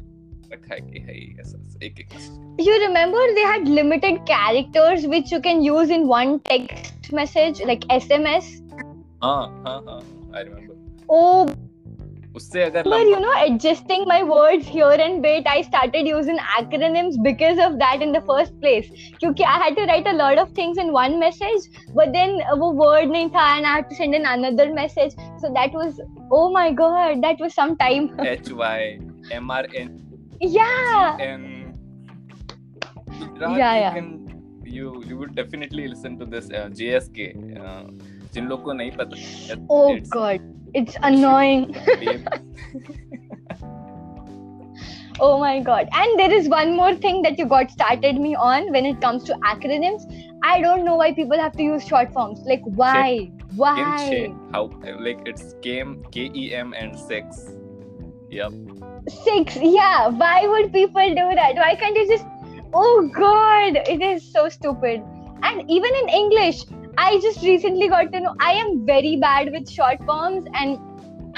रखा 0.52 0.74
है 0.74 0.80
कि 0.80 0.98
है 0.98 1.40
ऐसा 1.40 1.86
एक 1.86 2.00
एक 2.00 2.08
you 2.60 2.74
remember 2.88 3.22
they 3.36 3.44
had 3.52 3.68
limited 3.78 4.18
characters 4.26 5.06
which 5.14 5.32
you 5.32 5.40
can 5.40 5.62
use 5.62 5.90
in 5.96 6.06
one 6.12 6.38
text 6.50 7.12
message 7.12 7.62
like 7.70 7.86
sms 7.86 8.44
हाँ 9.24 9.62
हाँ 9.66 9.82
हाँ 9.88 10.00
आई 10.36 10.42
रिमेम्बर 10.42 10.74
oh 11.16 11.65
उससे 12.37 12.62
अगर 12.62 12.88
but 12.92 13.09
you 13.11 13.18
know 13.25 13.35
adjusting 13.42 14.03
my 14.12 14.18
words 14.31 14.66
here 14.77 14.96
and 15.07 15.20
bit 15.27 15.46
i 15.53 15.61
started 15.68 16.09
using 16.11 16.40
acronyms 16.59 17.16
because 17.27 17.62
of 17.66 17.77
that 17.83 18.05
in 18.07 18.12
the 18.16 18.22
first 18.31 18.55
place 18.64 18.90
क्योंकि 19.20 19.46
i 19.53 19.57
had 19.64 19.79
to 19.81 19.87
write 19.90 20.11
a 20.12 20.16
lot 20.20 20.40
of 20.44 20.51
things 20.61 20.81
in 20.85 20.92
one 20.96 21.18
message 21.25 21.68
but 22.01 22.12
then 22.18 22.37
वो 22.62 22.70
word 22.83 23.14
नहीं 23.16 23.29
था 23.37 23.46
and 23.57 23.70
i 23.72 23.75
had 23.79 23.88
to 23.92 24.01
send 24.01 24.18
in 24.20 24.27
another 24.35 24.68
message 24.81 25.16
so 25.44 25.53
that 25.59 25.79
was 25.83 26.01
oh 26.40 26.44
my 26.59 26.66
god 26.83 27.22
that 27.29 27.44
was 27.46 27.55
some 27.61 27.77
time 27.85 28.11
H 28.31 28.51
Y 28.64 28.79
M 29.40 29.51
R 29.61 29.64
N 29.85 29.94
yeah 30.40 31.27
N 31.29 31.46
Gujarat, 33.18 33.59
Yeah, 33.59 33.75
you 33.75 33.81
yeah. 33.81 33.94
can 33.94 34.09
you 34.77 34.92
you 35.09 35.16
would 35.18 35.35
definitely 35.35 35.87
listen 35.88 36.18
to 36.18 36.27
this 36.35 36.51
uh, 36.51 36.68
JSK 36.81 37.31
uh, 37.64 37.85
जिन 38.35 38.46
लोग 38.49 38.62
को 38.64 38.72
नहीं 38.81 38.90
पता 39.01 39.66
oh 39.77 39.85
it's- 39.96 40.11
god 40.16 40.53
it's 40.76 40.96
annoying 41.02 41.74
Oh 45.18 45.38
my 45.40 45.60
god. 45.60 45.88
And 45.92 46.18
there 46.18 46.32
is 46.32 46.48
one 46.48 46.76
more 46.76 46.94
thing 46.94 47.22
that 47.22 47.38
you 47.38 47.46
got 47.46 47.70
started 47.70 48.16
me 48.16 48.34
on 48.34 48.70
when 48.70 48.84
it 48.84 49.00
comes 49.00 49.24
to 49.24 49.34
acronyms. 49.50 50.02
I 50.44 50.60
don't 50.60 50.84
know 50.84 50.96
why 50.96 51.14
people 51.14 51.38
have 51.38 51.52
to 51.52 51.62
use 51.62 51.86
short 51.86 52.12
forms. 52.12 52.40
Like 52.40 52.60
why? 52.64 53.30
Why? 53.54 54.08
Che, 54.10 54.34
how 54.52 54.70
like 55.00 55.20
it's 55.24 55.54
Kim 55.62 56.04
K 56.10 56.30
E 56.34 56.54
M 56.54 56.74
and 56.74 56.98
six. 56.98 57.50
Yep. 58.30 58.52
Six. 59.08 59.56
Yeah. 59.56 60.08
Why 60.08 60.46
would 60.46 60.72
people 60.72 61.08
do 61.08 61.28
that? 61.40 61.54
Why 61.56 61.74
can't 61.76 61.96
you 61.96 62.06
just 62.08 62.26
Oh 62.74 63.10
god, 63.14 63.76
it 63.88 64.02
is 64.02 64.30
so 64.30 64.48
stupid. 64.50 65.02
And 65.42 65.70
even 65.70 65.94
in 65.94 66.08
English, 66.10 66.64
I 66.98 67.18
just 67.20 67.42
recently 67.42 67.88
got 67.88 68.12
to 68.12 68.20
know 68.20 68.35
I 68.40 68.52
am 68.52 68.87
very 68.87 69.16
bad 69.16 69.52
with 69.52 69.68
short 69.70 70.02
forms 70.04 70.46
and 70.54 70.78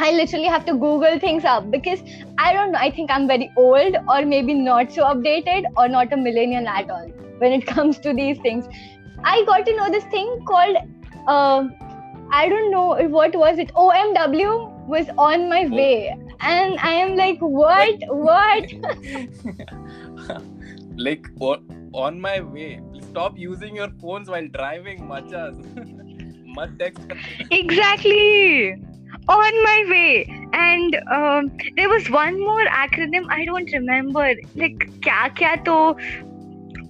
I 0.01 0.13
literally 0.13 0.45
have 0.47 0.65
to 0.67 0.73
Google 0.73 1.19
things 1.19 1.45
up 1.45 1.71
because 1.71 2.01
I 2.39 2.53
don't 2.53 2.71
know. 2.73 2.79
I 2.79 2.91
think 2.91 3.11
I'm 3.11 3.27
very 3.27 3.51
old 3.57 3.97
or 4.09 4.25
maybe 4.25 4.55
not 4.55 4.93
so 4.93 5.03
updated 5.05 5.65
or 5.77 5.89
not 5.89 6.13
a 6.13 6.17
millennial 6.17 6.69
at 6.69 6.89
all 6.89 7.09
when 7.39 7.53
it 7.53 7.67
comes 7.75 7.99
to 8.01 8.13
these 8.13 8.39
things. 8.39 8.67
I 9.25 9.45
got 9.45 9.67
to 9.67 9.77
know 9.77 9.91
this 9.91 10.05
thing 10.05 10.45
called, 10.47 10.77
uh, 11.27 11.65
I 12.31 12.49
don't 12.49 12.71
know 12.71 12.95
what 13.09 13.35
was 13.35 13.59
it. 13.59 13.73
OMW 13.75 14.87
was 14.87 15.09
on 15.19 15.49
my 15.49 15.67
Oh. 15.71 15.75
way, 15.75 16.17
and 16.41 16.79
I 16.79 16.93
am 16.93 17.17
like, 17.17 17.39
what? 17.41 17.99
What? 18.09 18.71
like 20.97 21.27
on 21.41 22.21
my 22.21 22.41
way 22.41 22.81
Stop 23.10 23.38
using 23.38 23.76
your 23.76 23.90
phones 24.02 24.30
while 24.30 24.48
driving, 24.48 25.02
machas. 25.08 25.56
Mad 26.56 26.78
text. 26.80 27.02
Exactly. 27.52 28.76
On 29.30 29.54
my 29.64 29.86
way, 29.90 30.48
and 30.54 30.96
um, 31.12 31.52
there 31.78 31.88
was 31.88 32.10
one 32.10 32.40
more 32.40 32.66
acronym. 32.66 33.26
I 33.30 33.46
don't 33.46 33.72
remember. 33.72 34.26
Like 34.56 34.90
क्या 35.02 35.28
क्या 35.38 35.56
तो 35.70 35.76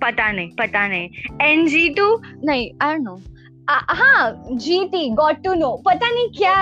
पता 0.01 0.31
नहीं 0.31 0.49
पता 0.61 0.87
नहीं 0.87 1.09
NG2 1.41 1.99
नहीं 2.45 2.71
I 2.81 2.93
don't 2.93 3.03
know. 3.03 3.19
Uh, 3.67 3.79
हाँ 3.89 4.23
GT 4.63 5.15
got 5.15 5.43
to 5.43 5.55
know 5.55 5.77
पता 5.85 6.09
नहीं 6.13 6.29
क्या 6.39 6.55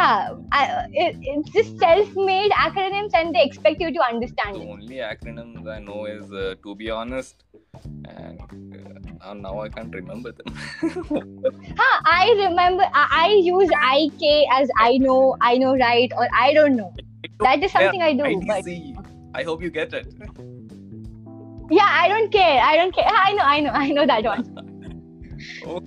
I, 0.51 0.85
it, 0.91 1.15
it's 1.21 1.49
just 1.51 1.79
self-made 1.79 2.51
acronyms 2.51 3.11
and 3.15 3.33
they 3.33 3.43
expect 3.43 3.81
you 3.81 3.91
to 3.93 4.01
understand 4.07 4.55
The 4.55 4.61
it. 4.61 4.69
only 4.69 4.97
acronyms 4.97 5.67
I 5.67 5.79
know 5.79 6.05
is 6.05 6.31
uh, 6.31 6.55
to 9.15 9.15
be 9.15 9.15
honest, 9.15 9.23
and 9.25 9.45
uh, 9.45 9.49
now 9.49 9.59
I 9.61 9.69
can't 9.69 9.93
remember 9.93 10.31
them. 10.31 10.47
हाँ 11.81 12.01
I 12.05 12.33
remember 12.39 12.83
I, 12.93 13.05
I 13.11 13.27
use 13.47 13.69
IK 13.69 14.47
as 14.59 14.69
I 14.77 14.97
know 14.97 15.37
I 15.41 15.57
know 15.57 15.75
right 15.75 16.11
or 16.17 16.27
I 16.33 16.53
don't 16.53 16.75
know. 16.75 16.93
That 17.39 17.63
is 17.63 17.71
something 17.71 18.01
I 18.01 18.13
do. 18.13 18.23
But 18.23 18.65
IDC. 18.65 19.07
I 19.33 19.43
hope 19.43 19.61
you 19.61 19.69
get 19.69 19.93
it. 19.93 20.13
Yeah, 21.71 21.87
I 21.87 22.07
don't 22.09 22.31
care. 22.31 22.61
I 22.61 22.75
don't 22.75 22.93
care. 22.93 23.05
I 23.07 23.33
know, 23.33 23.43
I 23.43 23.59
know, 23.61 23.71
I 23.71 23.89
know 23.89 24.05
that 24.05 24.23
one. 24.23 24.45
Oh. 25.65 25.81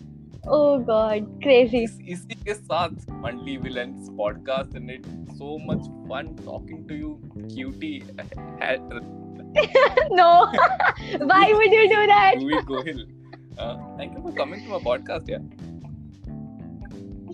Oh 0.46 0.78
god, 0.78 1.26
crazy. 1.42 1.84
इस, 1.84 1.98
इसी 2.14 2.34
के 2.44 2.54
साथ 2.54 3.06
Monthly 3.20 3.56
Villains 3.56 4.10
podcast 4.18 4.74
and 4.80 4.90
it's 4.90 5.38
so 5.38 5.58
much 5.58 5.86
fun 6.08 6.34
talking 6.44 6.86
to 6.88 6.94
you, 6.94 7.12
cutie. 7.48 8.02
no. 10.10 10.46
Why 11.32 11.52
would 11.52 11.72
you 11.72 11.88
do 11.88 12.06
that? 12.06 12.34
Louis 12.38 12.62
Gohil. 12.72 13.06
Uh, 13.58 13.76
thank 13.96 14.14
you 14.14 14.22
for 14.22 14.32
coming 14.32 14.64
to 14.64 14.68
my 14.70 14.78
podcast. 14.78 15.28
Yeah. 15.28 15.38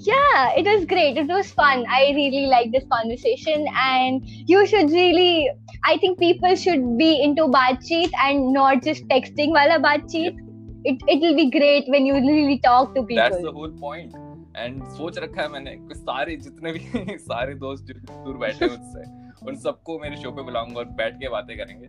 Yeah, 0.02 0.52
it 0.56 0.64
was 0.64 0.86
great. 0.86 1.18
It 1.18 1.26
was 1.26 1.50
fun. 1.52 1.84
I 1.86 2.12
really 2.16 2.46
like 2.46 2.72
this 2.72 2.84
conversation 2.90 3.66
and 3.76 4.22
you 4.48 4.66
should 4.66 4.90
really 4.90 5.50
I 5.84 5.96
think 5.98 6.18
people 6.18 6.54
should 6.56 6.96
be 6.96 7.22
into 7.22 7.42
baatcheet 7.48 8.10
and 8.24 8.52
not 8.52 8.82
just 8.82 9.06
texting 9.08 9.50
wala 9.50 9.78
baatcheet. 9.78 10.38
It 10.84 11.02
it 11.06 11.20
will 11.20 11.36
be 11.36 11.50
great 11.50 11.84
when 11.88 12.06
you 12.06 12.14
really 12.14 12.58
talk 12.60 12.94
to 12.94 13.02
That's 13.10 13.36
the 13.36 13.42
people. 13.42 13.52
whole 13.52 13.74
point. 13.86 14.14
And 14.62 14.82
सोच 14.96 15.18
रखा 15.24 15.42
है 15.42 15.48
मैंने 15.48 15.74
कि 15.88 15.94
सारे 15.94 16.36
जितने 16.46 16.72
भी 16.72 17.18
सारे 17.18 17.54
दोस्त 17.64 17.84
जो 17.90 17.94
दूर 18.24 18.36
बैठे 18.36 18.64
हैं 18.64 18.78
उससे 18.78 19.04
उन 19.50 19.56
सबको 19.66 19.98
मेरे 19.98 20.16
शो 20.22 20.30
पे 20.38 20.42
बुलाऊंगा 20.48 20.78
और 20.78 20.84
बैठ 21.00 21.14
के 21.20 21.28
बातें 21.34 21.56
करेंगे 21.58 21.86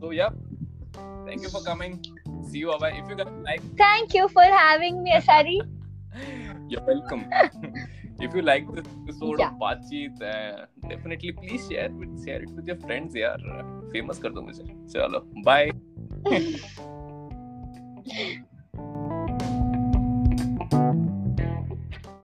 तो 0.00 0.12
yeah 0.12 0.28
thank 0.28 1.42
you 1.42 1.48
for 1.50 1.62
coming 1.66 1.94
see 2.55 2.61
you. 2.65 2.75
Bye 2.79 3.01
If 3.03 3.13
you 3.13 3.19
guys 3.23 3.33
like 3.49 3.71
Thank 3.85 4.19
you 4.19 4.27
for 4.37 4.49
having 4.59 5.01
me, 5.07 5.17
Asari. 5.21 5.57
you're 6.73 6.83
welcome 6.87 7.23
if 8.27 8.35
you 8.35 8.41
like 8.41 8.69
this 8.75 8.85
episode 8.91 9.39
Yeah. 9.39 9.47
of 9.47 9.57
बातचीत 9.63 10.21
uh, 10.29 10.55
definitely 10.91 11.33
please 11.41 11.65
share 11.71 11.89
with 12.03 12.13
share 12.25 12.39
it 12.47 12.53
with 12.59 12.71
your 12.71 12.77
friends 12.85 13.17
यार 13.17 13.45
famous 13.95 14.21
कर 14.25 14.33
दो 14.37 14.41
मुझे 14.41 14.67
चलो 14.95 15.25
bye 15.49 15.69